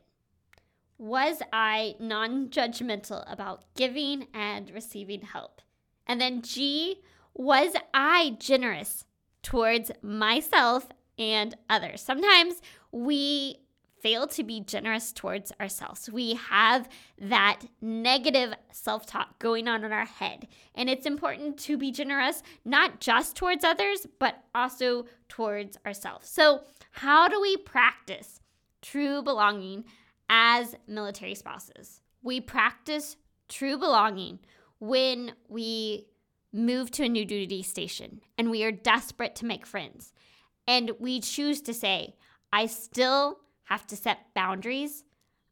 Was 0.96 1.42
I 1.52 1.96
non 2.00 2.48
judgmental 2.48 3.30
about 3.30 3.64
giving 3.76 4.28
and 4.33 4.70
receiving 4.70 5.20
help? 5.20 5.61
And 6.07 6.18
then 6.18 6.40
G, 6.40 7.02
was 7.34 7.74
I 7.92 8.36
generous 8.38 9.04
towards 9.42 9.90
myself 10.02 10.88
and 11.18 11.54
others? 11.68 12.00
Sometimes 12.00 12.60
we 12.92 13.58
fail 14.04 14.26
to 14.26 14.44
be 14.44 14.60
generous 14.60 15.12
towards 15.12 15.50
ourselves. 15.58 16.10
We 16.10 16.34
have 16.34 16.90
that 17.18 17.62
negative 17.80 18.52
self 18.70 19.06
talk 19.06 19.38
going 19.38 19.66
on 19.66 19.82
in 19.82 19.92
our 19.92 20.04
head. 20.04 20.46
And 20.74 20.90
it's 20.90 21.06
important 21.06 21.56
to 21.60 21.78
be 21.78 21.90
generous, 21.90 22.42
not 22.66 23.00
just 23.00 23.34
towards 23.34 23.64
others, 23.64 24.06
but 24.18 24.44
also 24.54 25.06
towards 25.30 25.78
ourselves. 25.86 26.28
So, 26.28 26.64
how 26.90 27.28
do 27.28 27.40
we 27.40 27.56
practice 27.56 28.42
true 28.82 29.22
belonging 29.22 29.84
as 30.28 30.76
military 30.86 31.34
spouses? 31.34 32.02
We 32.22 32.42
practice 32.42 33.16
true 33.48 33.78
belonging 33.78 34.40
when 34.80 35.32
we 35.48 36.08
move 36.54 36.90
to 36.92 37.04
a 37.04 37.08
new 37.08 37.24
duty 37.24 37.62
station 37.62 38.20
and 38.38 38.50
we 38.50 38.62
are 38.62 38.72
desperate 38.72 39.34
to 39.36 39.44
make 39.44 39.66
friends. 39.66 40.12
And 40.66 40.92
we 40.98 41.20
choose 41.20 41.60
to 41.62 41.74
say, 41.74 42.14
I 42.52 42.66
still 42.66 43.40
have 43.64 43.86
to 43.88 43.96
set 43.96 44.32
boundaries. 44.34 45.04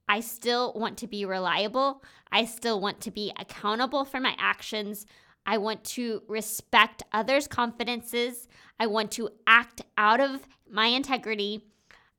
I 0.09 0.21
still 0.21 0.73
want 0.75 0.99
to 0.99 1.07
be 1.07 1.25
reliable. 1.25 2.05
I 2.31 2.45
still 2.45 2.81
want 2.81 3.01
to 3.03 3.11
be 3.11 3.33
accountable 3.39 4.05
for 4.05 4.21
my 4.21 4.35
actions. 4.39 5.07
I 5.45 5.59
want 5.59 5.83
to 5.85 6.23
respect 6.29 7.03
others' 7.13 7.49
confidences. 7.49 8.47
I 8.79 8.87
want 8.87 9.11
to 9.13 9.31
act 9.47 9.83
out 9.99 10.21
of 10.21 10.47
my 10.71 10.87
integrity. 10.87 11.67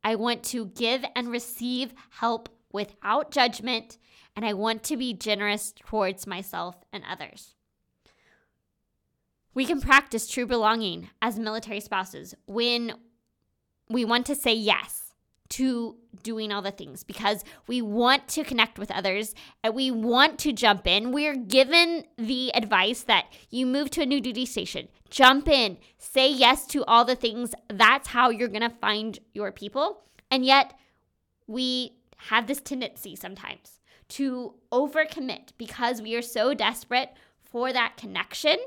I 0.04 0.16
want 0.16 0.44
to 0.46 0.66
give 0.66 1.06
and 1.16 1.30
receive 1.30 1.94
help 2.10 2.50
without 2.72 3.32
judgment. 3.32 3.98
And 4.36 4.46
I 4.46 4.54
want 4.54 4.84
to 4.86 4.98
be 4.98 5.14
generous 5.14 5.72
towards 5.72 6.28
myself 6.28 6.76
and 6.92 7.04
others. 7.10 7.56
We 9.54 9.66
can 9.66 9.82
practice 9.82 10.28
true 10.28 10.46
belonging 10.46 11.10
as 11.22 11.38
military 11.38 11.80
spouses 11.80 12.34
when 12.48 12.94
we 13.90 14.06
want 14.06 14.26
to 14.28 14.36
say 14.36 14.54
yes 14.54 15.14
to 15.50 15.96
doing 16.24 16.52
all 16.52 16.64
the 16.64 16.72
things 16.72 17.04
because 17.04 17.44
we 17.68 17.80
want 17.80 18.28
to 18.28 18.44
connect 18.44 18.80
with 18.80 18.90
others 18.90 19.36
and 19.64 19.76
we 19.76 19.92
want 19.92 20.40
to 20.40 20.52
jump 20.52 20.88
in. 20.88 21.12
We're 21.12 21.36
given 21.36 22.06
the 22.18 22.52
advice 22.56 23.04
that 23.04 23.28
you 23.52 23.68
move 23.68 23.92
to 23.92 24.02
a 24.02 24.06
new 24.06 24.20
duty 24.20 24.48
station, 24.48 24.88
jump 25.12 25.48
in, 25.48 25.78
say 26.00 26.32
yes 26.32 26.66
to 26.68 26.84
all 26.86 27.06
the 27.06 27.16
things. 27.16 27.54
That's 27.70 28.08
how 28.08 28.32
you're 28.32 28.48
going 28.48 28.62
to 28.62 28.70
find 28.70 29.20
your 29.34 29.52
people. 29.52 30.02
And 30.32 30.44
yet, 30.44 30.74
we 31.46 31.98
have 32.30 32.48
this 32.48 32.62
tendency 32.62 33.16
sometimes 33.16 33.80
to 34.10 34.56
overcommit 34.72 35.50
because 35.58 36.02
we 36.02 36.16
are 36.16 36.22
so 36.22 36.54
desperate 36.56 37.10
for 37.54 37.72
that 37.72 37.96
connection. 37.96 38.58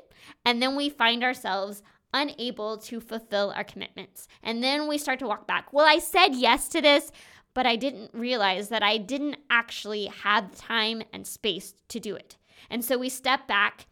And 0.46 0.62
then 0.62 0.76
we 0.76 0.88
find 0.88 1.22
ourselves 1.22 1.82
unable 2.14 2.78
to 2.78 3.00
fulfill 3.00 3.52
our 3.54 3.64
commitments. 3.64 4.28
And 4.42 4.62
then 4.62 4.88
we 4.88 4.96
start 4.96 5.18
to 5.18 5.26
walk 5.26 5.46
back. 5.46 5.72
Well, 5.72 5.84
I 5.84 5.98
said 5.98 6.28
yes 6.28 6.68
to 6.68 6.80
this, 6.80 7.12
but 7.52 7.66
I 7.66 7.76
didn't 7.76 8.12
realize 8.14 8.68
that 8.70 8.82
I 8.82 8.96
didn't 8.96 9.36
actually 9.50 10.06
have 10.06 10.56
time 10.56 11.02
and 11.12 11.26
space 11.26 11.74
to 11.88 12.00
do 12.00 12.14
it. 12.14 12.38
And 12.70 12.84
so 12.84 12.96
we 12.96 13.08
step 13.08 13.46
back 13.46 13.86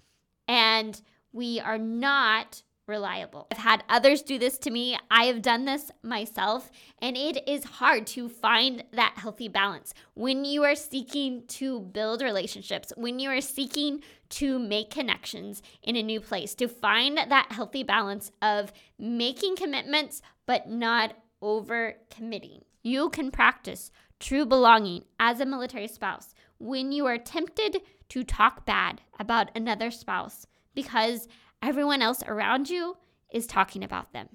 and 0.49 1.01
we 1.33 1.61
are 1.61 1.79
not 1.79 2.63
reliable. 2.87 3.47
I've 3.51 3.59
had 3.59 3.85
others 3.89 4.23
do 4.23 4.39
this 4.39 4.59
to 4.59 4.71
me. 4.71 4.99
I 5.11 5.25
have 5.25 5.43
done 5.43 5.65
this 5.65 5.91
myself, 6.03 6.71
and 7.01 7.17
it 7.17 7.49
is 7.49 7.65
hard 7.65 8.07
to 8.09 8.29
find 8.29 8.85
that 8.93 9.15
healthy 9.17 9.49
balance 9.49 9.95
when 10.15 10.45
you 10.45 10.65
are 10.65 10.75
seeking 10.75 11.47
to 11.47 11.81
build 11.81 12.23
relationships, 12.23 12.93
when 12.97 13.19
you 13.19 13.31
are 13.31 13.41
seeking 13.41 14.03
to 14.31 14.59
make 14.59 14.91
connections 14.91 15.63
in 15.83 15.97
a 15.97 16.03
new 16.03 16.21
place, 16.21 16.55
to 16.57 16.69
find 16.69 17.17
that 17.17 17.53
healthy 17.53 17.83
balance 17.83 18.31
of 18.43 18.73
making 18.99 19.57
commitments 19.57 20.23
but 20.47 20.69
not 20.69 21.15
over 21.41 21.95
committing. 22.11 22.63
You 22.83 23.09
can 23.11 23.31
practice 23.31 23.91
true 24.21 24.47
belonging 24.47 25.05
as 25.19 25.41
a 25.41 25.47
military 25.47 25.89
spouse 25.89 26.35
when 26.59 26.93
you 26.93 27.07
are 27.07 27.19
tempted 27.19 27.81
to 28.09 28.25
talk 28.25 28.65
bad 28.65 29.01
about 29.19 29.51
another 29.55 29.91
spouse 29.91 30.47
because 30.75 31.29
everyone 31.65 32.03
else 32.03 32.23
around 32.27 32.69
you 32.71 32.97
is 33.33 33.47
talking 33.47 33.83
about 33.83 34.13
them. 34.13 34.29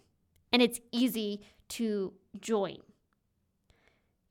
And 0.51 0.61
it's 0.61 0.79
easy 0.91 1.41
to 1.69 2.13
join. 2.39 2.77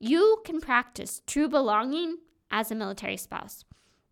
You 0.01 0.43
can 0.45 0.61
practice 0.61 1.23
true 1.27 1.49
belonging 1.49 2.19
as 2.51 2.71
a 2.71 2.75
military 2.75 3.17
spouse 3.17 3.65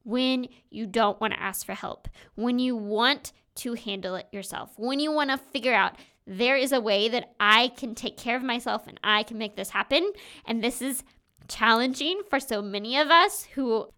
when 0.04 0.46
you 0.70 0.86
don't 0.86 1.20
want 1.20 1.32
to 1.32 1.42
ask 1.42 1.66
for 1.66 1.74
help, 1.74 2.08
when 2.36 2.58
you 2.60 2.76
want 2.76 3.32
to 3.56 3.74
handle 3.74 4.14
it 4.14 4.28
yourself, 4.30 4.70
when 4.76 5.00
you 5.00 5.10
want 5.10 5.30
to 5.30 5.36
figure 5.36 5.74
out 5.74 5.96
there 6.26 6.56
is 6.56 6.72
a 6.72 6.80
way 6.80 7.08
that 7.08 7.34
I 7.40 7.68
can 7.76 7.94
take 7.94 8.16
care 8.16 8.36
of 8.36 8.42
myself 8.42 8.86
and 8.86 9.00
I 9.02 9.22
can 9.22 9.38
make 9.38 9.56
this 9.56 9.70
happen. 9.70 10.12
And 10.44 10.62
this 10.62 10.82
is 10.82 11.02
challenging 11.48 12.22
for 12.28 12.40
so 12.40 12.62
many 12.62 12.98
of 12.98 13.08
us 13.08 13.44
who 13.54 13.88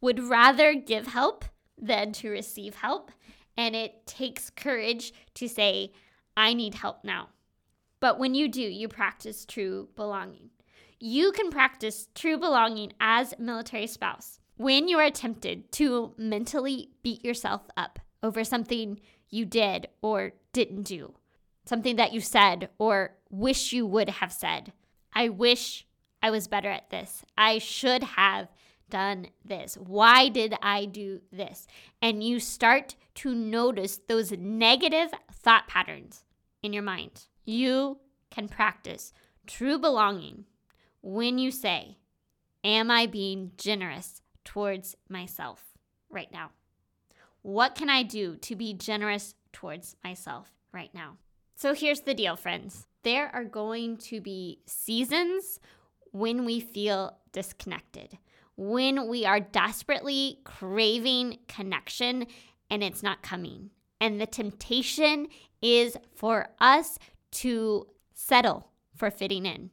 would 0.00 0.20
rather 0.20 0.74
give 0.74 1.08
help 1.08 1.44
than 1.78 2.12
to 2.12 2.30
receive 2.30 2.76
help. 2.76 3.10
And 3.56 3.76
it 3.76 4.06
takes 4.06 4.50
courage 4.50 5.12
to 5.34 5.48
say, 5.48 5.92
I 6.36 6.54
need 6.54 6.74
help 6.74 7.04
now. 7.04 7.28
But 8.00 8.18
when 8.18 8.34
you 8.34 8.48
do, 8.48 8.62
you 8.62 8.88
practice 8.88 9.44
true 9.44 9.88
belonging. 9.94 10.50
You 10.98 11.32
can 11.32 11.50
practice 11.50 12.08
true 12.14 12.38
belonging 12.38 12.92
as 13.00 13.32
a 13.32 13.42
military 13.42 13.86
spouse 13.86 14.40
when 14.56 14.88
you 14.88 14.98
are 14.98 15.10
tempted 15.10 15.70
to 15.72 16.14
mentally 16.16 16.90
beat 17.02 17.24
yourself 17.24 17.62
up 17.76 17.98
over 18.22 18.44
something 18.44 19.00
you 19.28 19.44
did 19.44 19.88
or 20.00 20.32
didn't 20.52 20.84
do, 20.84 21.14
something 21.64 21.96
that 21.96 22.12
you 22.12 22.20
said 22.20 22.68
or 22.78 23.14
wish 23.30 23.72
you 23.72 23.86
would 23.86 24.08
have 24.08 24.32
said. 24.32 24.72
I 25.12 25.28
wish 25.28 25.86
I 26.22 26.30
was 26.30 26.48
better 26.48 26.70
at 26.70 26.90
this. 26.90 27.24
I 27.36 27.58
should 27.58 28.02
have 28.04 28.48
done 28.92 29.28
this? 29.42 29.74
Why 29.76 30.28
did 30.28 30.54
I 30.62 30.84
do 30.84 31.22
this? 31.32 31.66
And 32.02 32.22
you 32.22 32.38
start 32.38 32.94
to 33.16 33.34
notice 33.34 33.98
those 34.06 34.30
negative 34.32 35.10
thought 35.32 35.66
patterns 35.66 36.24
in 36.62 36.74
your 36.74 36.82
mind. 36.82 37.26
You 37.46 37.98
can 38.30 38.48
practice 38.48 39.14
true 39.46 39.78
belonging 39.78 40.44
when 41.00 41.38
you 41.38 41.50
say, 41.50 41.96
Am 42.62 42.90
I 42.90 43.06
being 43.06 43.52
generous 43.56 44.20
towards 44.44 44.94
myself 45.08 45.64
right 46.10 46.30
now? 46.30 46.50
What 47.40 47.74
can 47.74 47.90
I 47.90 48.04
do 48.04 48.36
to 48.36 48.54
be 48.54 48.72
generous 48.72 49.34
towards 49.52 49.96
myself 50.04 50.52
right 50.70 50.94
now? 50.94 51.16
So 51.56 51.74
here's 51.74 52.02
the 52.02 52.14
deal, 52.14 52.36
friends. 52.36 52.86
There 53.02 53.34
are 53.34 53.44
going 53.44 53.96
to 54.08 54.20
be 54.20 54.60
seasons 54.66 55.58
when 56.12 56.44
we 56.44 56.60
feel 56.60 57.16
disconnected, 57.32 58.18
when 58.56 59.08
we 59.08 59.24
are 59.24 59.40
desperately 59.40 60.38
craving 60.44 61.38
connection 61.48 62.26
and 62.70 62.82
it's 62.82 63.02
not 63.02 63.22
coming. 63.22 63.70
And 64.00 64.20
the 64.20 64.26
temptation 64.26 65.28
is 65.60 65.96
for 66.14 66.48
us 66.60 66.98
to 67.32 67.86
settle 68.14 68.68
for 68.96 69.10
fitting 69.10 69.46
in. 69.46 69.70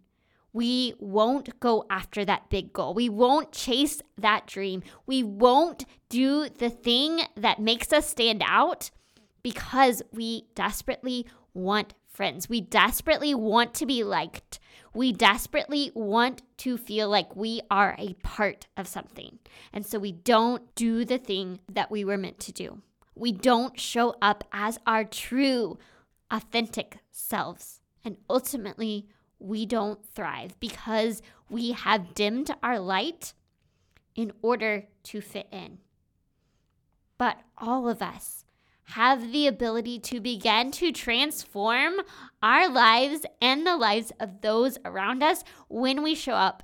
We 0.51 0.93
won't 0.99 1.59
go 1.59 1.85
after 1.89 2.25
that 2.25 2.49
big 2.49 2.73
goal. 2.73 2.93
We 2.93 3.09
won't 3.09 3.51
chase 3.51 4.01
that 4.17 4.47
dream. 4.47 4.81
We 5.05 5.23
won't 5.23 5.85
do 6.09 6.49
the 6.49 6.69
thing 6.69 7.21
that 7.35 7.59
makes 7.59 7.93
us 7.93 8.09
stand 8.09 8.43
out 8.45 8.89
because 9.43 10.01
we 10.11 10.45
desperately 10.55 11.25
want 11.53 11.93
friends. 12.19 12.49
We 12.49 12.59
desperately 12.59 13.33
want 13.33 13.73
to 13.75 13.85
be 13.85 14.03
liked. 14.03 14.59
We 14.93 15.13
desperately 15.13 15.89
want 15.95 16.41
to 16.57 16.75
feel 16.75 17.07
like 17.07 17.33
we 17.33 17.61
are 17.71 17.95
a 17.97 18.15
part 18.15 18.67
of 18.75 18.89
something. 18.89 19.39
And 19.71 19.85
so 19.85 19.99
we 19.99 20.11
don't 20.11 20.75
do 20.75 21.05
the 21.05 21.17
thing 21.17 21.61
that 21.71 21.89
we 21.89 22.03
were 22.03 22.17
meant 22.17 22.41
to 22.41 22.51
do. 22.51 22.81
We 23.15 23.31
don't 23.31 23.79
show 23.79 24.17
up 24.21 24.43
as 24.51 24.77
our 24.85 25.05
true, 25.05 25.77
authentic 26.29 26.97
selves. 27.09 27.79
And 28.03 28.17
ultimately, 28.29 29.07
we 29.39 29.65
don't 29.65 30.05
thrive 30.13 30.59
because 30.59 31.21
we 31.49 31.71
have 31.71 32.15
dimmed 32.15 32.51
our 32.61 32.79
light 32.79 33.33
in 34.13 34.33
order 34.41 34.87
to 35.03 35.21
fit 35.21 35.47
in. 35.53 35.77
But 37.17 37.37
all 37.57 37.87
of 37.87 38.01
us 38.01 38.43
have 38.89 39.31
the 39.31 39.45
ability 39.45 39.99
to 39.99 40.19
begin 40.19 40.71
to 40.71 40.91
transform 40.91 41.93
our 42.41 42.67
lives 42.67 43.23
and 43.39 43.65
the 43.65 43.77
lives 43.77 44.11
of 44.19 44.41
those 44.41 44.79
around 44.83 45.21
us 45.21 45.43
when 45.67 46.01
we 46.01 46.15
show 46.15 46.33
up 46.33 46.63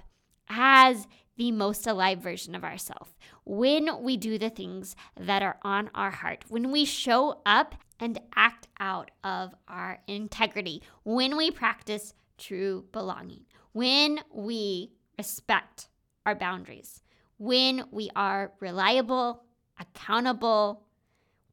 as 0.49 1.07
the 1.37 1.51
most 1.51 1.85
alive 1.85 2.19
version 2.19 2.55
of 2.55 2.63
ourselves. 2.63 3.11
When 3.45 4.01
we 4.01 4.17
do 4.17 4.39
the 4.39 4.49
things 4.49 4.95
that 5.19 5.43
are 5.43 5.57
on 5.61 5.91
our 5.93 6.09
heart, 6.09 6.45
when 6.47 6.71
we 6.71 6.83
show 6.83 7.41
up 7.45 7.75
and 7.99 8.19
act 8.35 8.67
out 8.79 9.11
of 9.23 9.53
our 9.67 9.99
integrity, 10.07 10.81
when 11.03 11.37
we 11.37 11.51
practice 11.51 12.15
true 12.37 12.85
belonging, 12.91 13.45
when 13.73 14.19
we 14.33 14.91
respect 15.17 15.89
our 16.25 16.33
boundaries, 16.33 17.01
when 17.37 17.83
we 17.91 18.09
are 18.15 18.51
reliable, 18.59 19.43
accountable, 19.79 20.84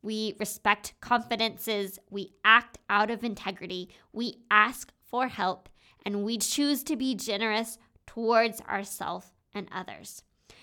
we 0.02 0.34
respect 0.38 0.94
confidences, 1.00 1.98
we 2.10 2.32
act 2.44 2.78
out 2.90 3.10
of 3.10 3.24
integrity, 3.24 3.88
we 4.12 4.38
ask 4.50 4.92
for 5.02 5.28
help, 5.28 5.68
and 6.04 6.24
we 6.24 6.38
choose 6.38 6.82
to 6.82 6.96
be 6.96 7.14
generous 7.14 7.78
towards 8.06 8.60
ourselves 8.62 9.32
and 9.54 9.68
others. 9.72 10.22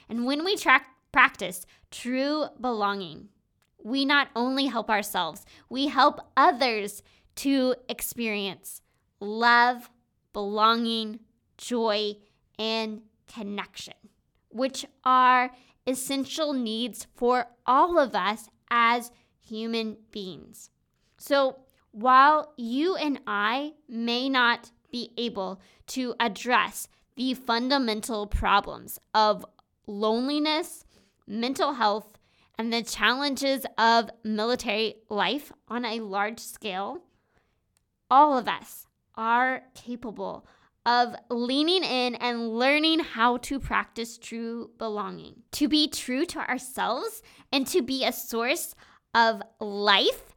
And 0.09 0.25
when 0.25 0.43
we 0.43 0.57
tra- 0.57 0.85
practice 1.11 1.65
true 1.89 2.47
belonging, 2.59 3.29
we 3.81 4.03
not 4.03 4.27
only 4.35 4.67
help 4.67 4.89
ourselves, 4.89 5.45
we 5.69 5.87
help 5.87 6.19
others 6.35 7.01
to 7.35 7.75
experience 7.87 8.81
love, 9.21 9.89
belonging, 10.33 11.19
joy, 11.57 12.15
and 12.57 13.01
connection, 13.33 13.93
which 14.49 14.85
are 15.05 15.51
essential 15.87 16.53
needs 16.53 17.07
for 17.15 17.47
all 17.65 17.97
of 17.97 18.13
us 18.15 18.49
as 18.69 19.11
human 19.49 19.97
beings. 20.11 20.69
So, 21.17 21.57
while 21.91 22.53
you 22.55 22.95
and 22.95 23.19
I 23.25 23.73
may 23.87 24.29
not 24.29 24.71
be 24.91 25.11
able 25.17 25.59
to 25.87 26.13
address 26.19 26.87
the 27.15 27.33
fundamental 27.33 28.27
problems 28.27 28.99
of 29.13 29.45
loneliness, 29.87 30.85
mental 31.27 31.73
health, 31.73 32.17
and 32.57 32.71
the 32.71 32.83
challenges 32.83 33.65
of 33.77 34.09
military 34.23 34.95
life 35.09 35.51
on 35.67 35.85
a 35.85 35.99
large 36.01 36.39
scale, 36.39 37.01
all 38.11 38.37
of 38.37 38.47
us 38.47 38.85
are 39.15 39.63
capable 39.75 40.45
of 40.85 41.15
leaning 41.29 41.83
in 41.83 42.15
and 42.15 42.49
learning 42.49 42.99
how 42.99 43.37
to 43.37 43.59
practice 43.59 44.17
true 44.17 44.71
belonging, 44.77 45.35
to 45.51 45.67
be 45.67 45.87
true 45.87 46.25
to 46.25 46.39
ourselves, 46.49 47.21
and 47.51 47.67
to 47.67 47.81
be 47.81 48.05
a 48.05 48.11
source 48.11 48.75
of 49.13 49.41
life 49.59 50.33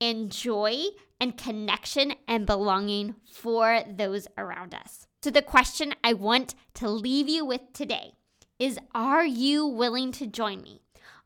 and 0.00 0.30
joy 0.30 0.84
and 1.20 1.36
connection 1.36 2.14
and 2.28 2.46
belonging 2.46 3.14
for 3.32 3.82
those 3.88 4.28
around 4.36 4.74
us. 4.74 5.06
So, 5.22 5.30
the 5.30 5.42
question 5.42 5.94
I 6.04 6.12
want 6.12 6.54
to 6.74 6.88
leave 6.88 7.28
you 7.28 7.44
with 7.44 7.72
today 7.72 8.12
is 8.58 8.78
Are 8.94 9.24
you 9.24 9.66
willing 9.66 10.12
to 10.12 10.26
join 10.26 10.62
me 10.62 10.82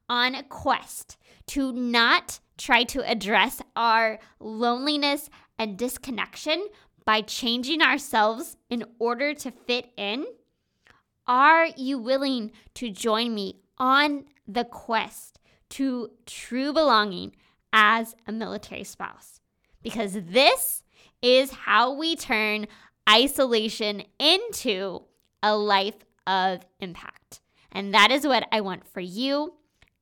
on 0.09 0.35
a 0.35 0.43
quest 0.43 1.17
to 1.49 1.73
not 1.73 2.41
try 2.57 2.85
to 2.85 3.09
address 3.11 3.61
our 3.75 4.19
loneliness 4.39 5.31
and 5.59 5.77
disconnection 5.77 6.69
by 7.05 7.23
changing 7.23 7.83
ourselves 7.83 8.57
in 8.69 8.85
order 8.99 9.35
to 9.35 9.51
fit 9.51 9.91
in? 9.97 10.27
Are 11.27 11.67
you 11.77 11.99
willing 11.99 12.53
to 12.75 12.91
join 12.91 13.35
me 13.35 13.61
on 13.79 14.27
the 14.47 14.65
quest 14.65 15.40
to 15.71 16.11
true 16.27 16.73
belonging 16.73 17.35
as 17.73 18.15
a 18.27 18.33
military 18.33 18.85
spouse. 18.85 19.41
Because 19.83 20.13
this 20.13 20.83
is 21.23 21.51
how 21.51 21.93
we 21.93 22.17
turn 22.17 22.67
isolation 23.09 24.03
into 24.19 25.03
a 25.43 25.57
life 25.57 26.05
of 26.27 26.61
impact. 26.81 27.41
And 27.73 27.95
that 27.95 28.11
is 28.11 28.27
what 28.27 28.47
I 28.53 28.61
want 28.61 28.87
for 28.87 29.01
you 29.01 29.55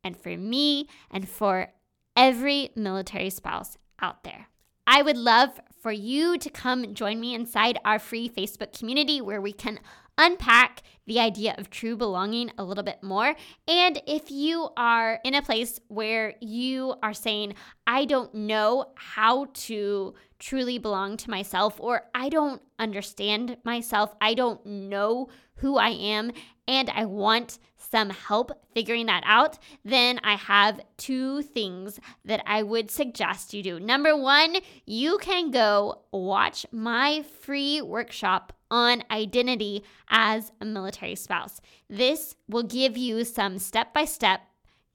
and 0.03 0.17
for 0.17 0.37
me 0.37 0.89
and 1.11 1.29
for 1.29 1.69
every 2.17 2.71
military 2.75 3.31
spouse 3.31 3.79
out 4.01 4.25
there. 4.25 4.49
I 4.87 5.03
would 5.03 5.17
love 5.17 5.61
for 5.83 5.93
you 5.93 6.39
to 6.39 6.51
come 6.51 6.95
join 6.95 7.21
me 7.21 7.35
inside 7.35 7.79
our 7.85 7.99
free 7.99 8.29
Facebook 8.29 8.77
community 8.77 9.21
where 9.21 9.41
we 9.41 9.53
can 9.53 9.79
unpack 10.19 10.83
the 11.07 11.19
idea 11.19 11.55
of 11.57 11.71
true 11.71 11.97
belonging 11.97 12.53
a 12.59 12.65
little 12.65 12.85
bit 12.85 13.03
more. 13.03 13.35
And 13.67 14.03
if 14.07 14.31
you 14.31 14.69
are 14.77 15.21
in 15.25 15.35
a 15.35 15.41
place 15.41 15.81
where 15.89 16.35
you 16.41 16.95
are 17.03 17.15
saying, 17.15 17.55
I 17.87 18.05
don't 18.05 18.35
know 18.35 18.93
how 18.95 19.47
to 19.55 20.15
truly 20.39 20.79
belong 20.79 21.17
to 21.19 21.31
myself, 21.31 21.81
or 21.81 22.03
I 22.15 22.29
don't 22.29 22.63
understand 22.79 23.57
myself, 23.65 24.15
I 24.21 24.35
don't 24.35 24.65
know 24.65 25.29
who 25.57 25.77
I 25.77 25.91
am, 25.91 26.31
and 26.69 26.91
I 26.91 27.05
want 27.07 27.59
some 27.77 28.11
help 28.11 28.53
figuring 28.75 29.07
that 29.07 29.23
out, 29.25 29.59
then 29.85 30.21
I 30.23 30.37
have 30.37 30.81
two 30.97 31.43
things 31.43 31.99
that 32.25 32.43
I 32.47 32.63
would 32.63 32.91
suggest 32.91 33.55
you 33.55 33.63
do. 33.63 33.81
Number 33.81 34.17
one, 34.17 34.57
you 34.85 35.19
can 35.19 35.51
go 35.51 36.03
watch 36.13 36.67
my 36.71 37.25
free 37.41 37.81
workshop 37.81 38.53
on 38.71 39.03
identity 39.11 39.83
as 40.11 40.53
a 40.61 40.65
military 40.65 41.15
spouse. 41.15 41.61
This 41.89 42.37
will 42.49 42.63
give 42.63 42.97
you 42.97 43.25
some 43.25 43.59
step 43.59 43.95
by 43.95 44.05
step 44.05 44.43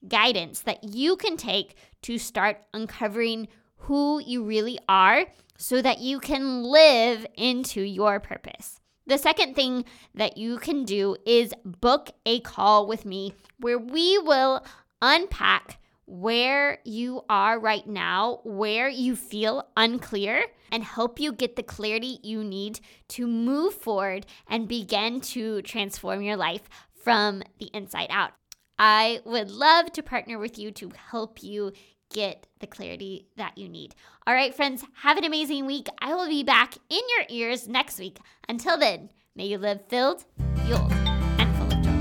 guidance 0.06 0.60
that 0.60 0.84
you 0.84 1.16
can 1.16 1.36
take 1.36 1.74
to 2.02 2.18
start 2.18 2.62
uncovering 2.72 3.48
who 3.84 4.20
you 4.20 4.44
really 4.44 4.78
are 4.88 5.26
so 5.56 5.80
that 5.82 6.00
you 6.00 6.20
can 6.20 6.62
live 6.62 7.26
into 7.36 7.80
your 7.80 8.20
purpose. 8.20 8.80
The 9.06 9.18
second 9.18 9.54
thing 9.54 9.84
that 10.14 10.38
you 10.38 10.58
can 10.58 10.84
do 10.84 11.16
is 11.26 11.52
book 11.64 12.10
a 12.24 12.40
call 12.40 12.86
with 12.86 13.04
me 13.04 13.34
where 13.58 13.78
we 13.78 14.18
will 14.18 14.64
unpack 15.02 15.78
where 16.06 16.78
you 16.84 17.22
are 17.28 17.58
right 17.58 17.86
now, 17.86 18.40
where 18.44 18.88
you 18.88 19.16
feel 19.16 19.66
unclear, 19.76 20.44
and 20.70 20.82
help 20.84 21.20
you 21.20 21.32
get 21.32 21.56
the 21.56 21.62
clarity 21.62 22.18
you 22.22 22.42
need 22.42 22.80
to 23.08 23.26
move 23.26 23.74
forward 23.74 24.26
and 24.48 24.68
begin 24.68 25.20
to 25.20 25.62
transform 25.62 26.20
your 26.20 26.36
life 26.36 26.68
from 27.02 27.42
the 27.58 27.70
inside 27.72 28.08
out. 28.10 28.32
I 28.78 29.20
would 29.24 29.50
love 29.50 29.92
to 29.92 30.02
partner 30.02 30.38
with 30.38 30.58
you 30.58 30.72
to 30.72 30.90
help 31.10 31.42
you 31.42 31.72
get 32.14 32.46
the 32.60 32.66
clarity 32.66 33.26
that 33.36 33.58
you 33.58 33.68
need. 33.68 33.94
All 34.26 34.32
right, 34.32 34.54
friends, 34.54 34.82
have 35.02 35.18
an 35.18 35.24
amazing 35.24 35.66
week. 35.66 35.88
I 35.98 36.14
will 36.14 36.28
be 36.28 36.42
back 36.42 36.76
in 36.88 37.02
your 37.18 37.26
ears 37.28 37.68
next 37.68 37.98
week. 37.98 38.16
Until 38.48 38.78
then, 38.78 39.10
may 39.36 39.44
you 39.44 39.58
live 39.58 39.86
filled, 39.88 40.24
fueled, 40.64 40.90
and 40.92 41.56
full 41.58 41.70
of 41.70 41.82
joy. 41.84 42.00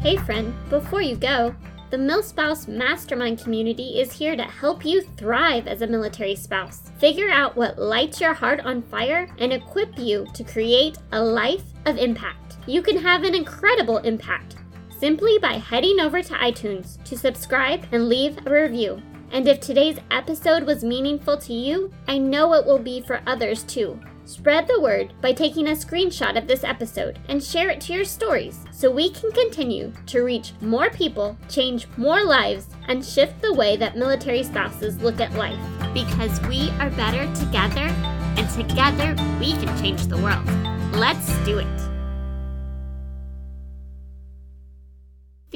Hey, 0.00 0.16
friend, 0.18 0.54
before 0.68 1.02
you 1.02 1.16
go, 1.16 1.56
the 1.90 1.96
MilSpouse 1.96 2.68
Mastermind 2.68 3.38
community 3.38 4.00
is 4.00 4.12
here 4.12 4.36
to 4.36 4.42
help 4.42 4.84
you 4.84 5.00
thrive 5.16 5.66
as 5.66 5.80
a 5.80 5.86
military 5.86 6.36
spouse. 6.36 6.90
Figure 6.98 7.30
out 7.30 7.56
what 7.56 7.78
lights 7.78 8.20
your 8.20 8.34
heart 8.34 8.60
on 8.60 8.82
fire 8.82 9.28
and 9.38 9.52
equip 9.52 9.98
you 9.98 10.26
to 10.34 10.44
create 10.44 10.98
a 11.12 11.22
life 11.22 11.64
of 11.86 11.96
impact. 11.96 12.56
You 12.66 12.82
can 12.82 12.98
have 12.98 13.22
an 13.22 13.34
incredible 13.34 13.98
impact 13.98 14.56
simply 15.04 15.36
by 15.36 15.58
heading 15.58 16.00
over 16.00 16.22
to 16.22 16.32
iTunes 16.32 16.96
to 17.04 17.14
subscribe 17.14 17.84
and 17.92 18.08
leave 18.08 18.38
a 18.46 18.50
review. 18.50 19.02
And 19.32 19.46
if 19.46 19.60
today's 19.60 19.98
episode 20.10 20.62
was 20.62 20.82
meaningful 20.82 21.36
to 21.40 21.52
you, 21.52 21.92
I 22.08 22.16
know 22.16 22.54
it 22.54 22.64
will 22.64 22.78
be 22.78 23.02
for 23.02 23.20
others 23.26 23.64
too. 23.64 24.00
Spread 24.24 24.66
the 24.66 24.80
word 24.80 25.12
by 25.20 25.34
taking 25.34 25.68
a 25.68 25.72
screenshot 25.72 26.38
of 26.38 26.46
this 26.46 26.64
episode 26.64 27.18
and 27.28 27.44
share 27.44 27.68
it 27.68 27.82
to 27.82 27.92
your 27.92 28.06
stories 28.06 28.64
so 28.72 28.90
we 28.90 29.10
can 29.10 29.30
continue 29.32 29.92
to 30.06 30.22
reach 30.22 30.54
more 30.62 30.88
people, 30.88 31.36
change 31.50 31.86
more 31.98 32.24
lives, 32.24 32.68
and 32.88 33.04
shift 33.04 33.42
the 33.42 33.52
way 33.52 33.76
that 33.76 33.98
military 33.98 34.42
spouses 34.42 34.96
look 35.02 35.20
at 35.20 35.34
life. 35.34 35.60
Because 35.92 36.40
we 36.48 36.70
are 36.80 36.88
better 36.88 37.26
together, 37.34 37.92
and 38.38 38.48
together 38.48 39.14
we 39.38 39.52
can 39.52 39.78
change 39.82 40.06
the 40.06 40.16
world. 40.16 40.46
Let's 40.94 41.28
do 41.44 41.58
it. 41.58 41.93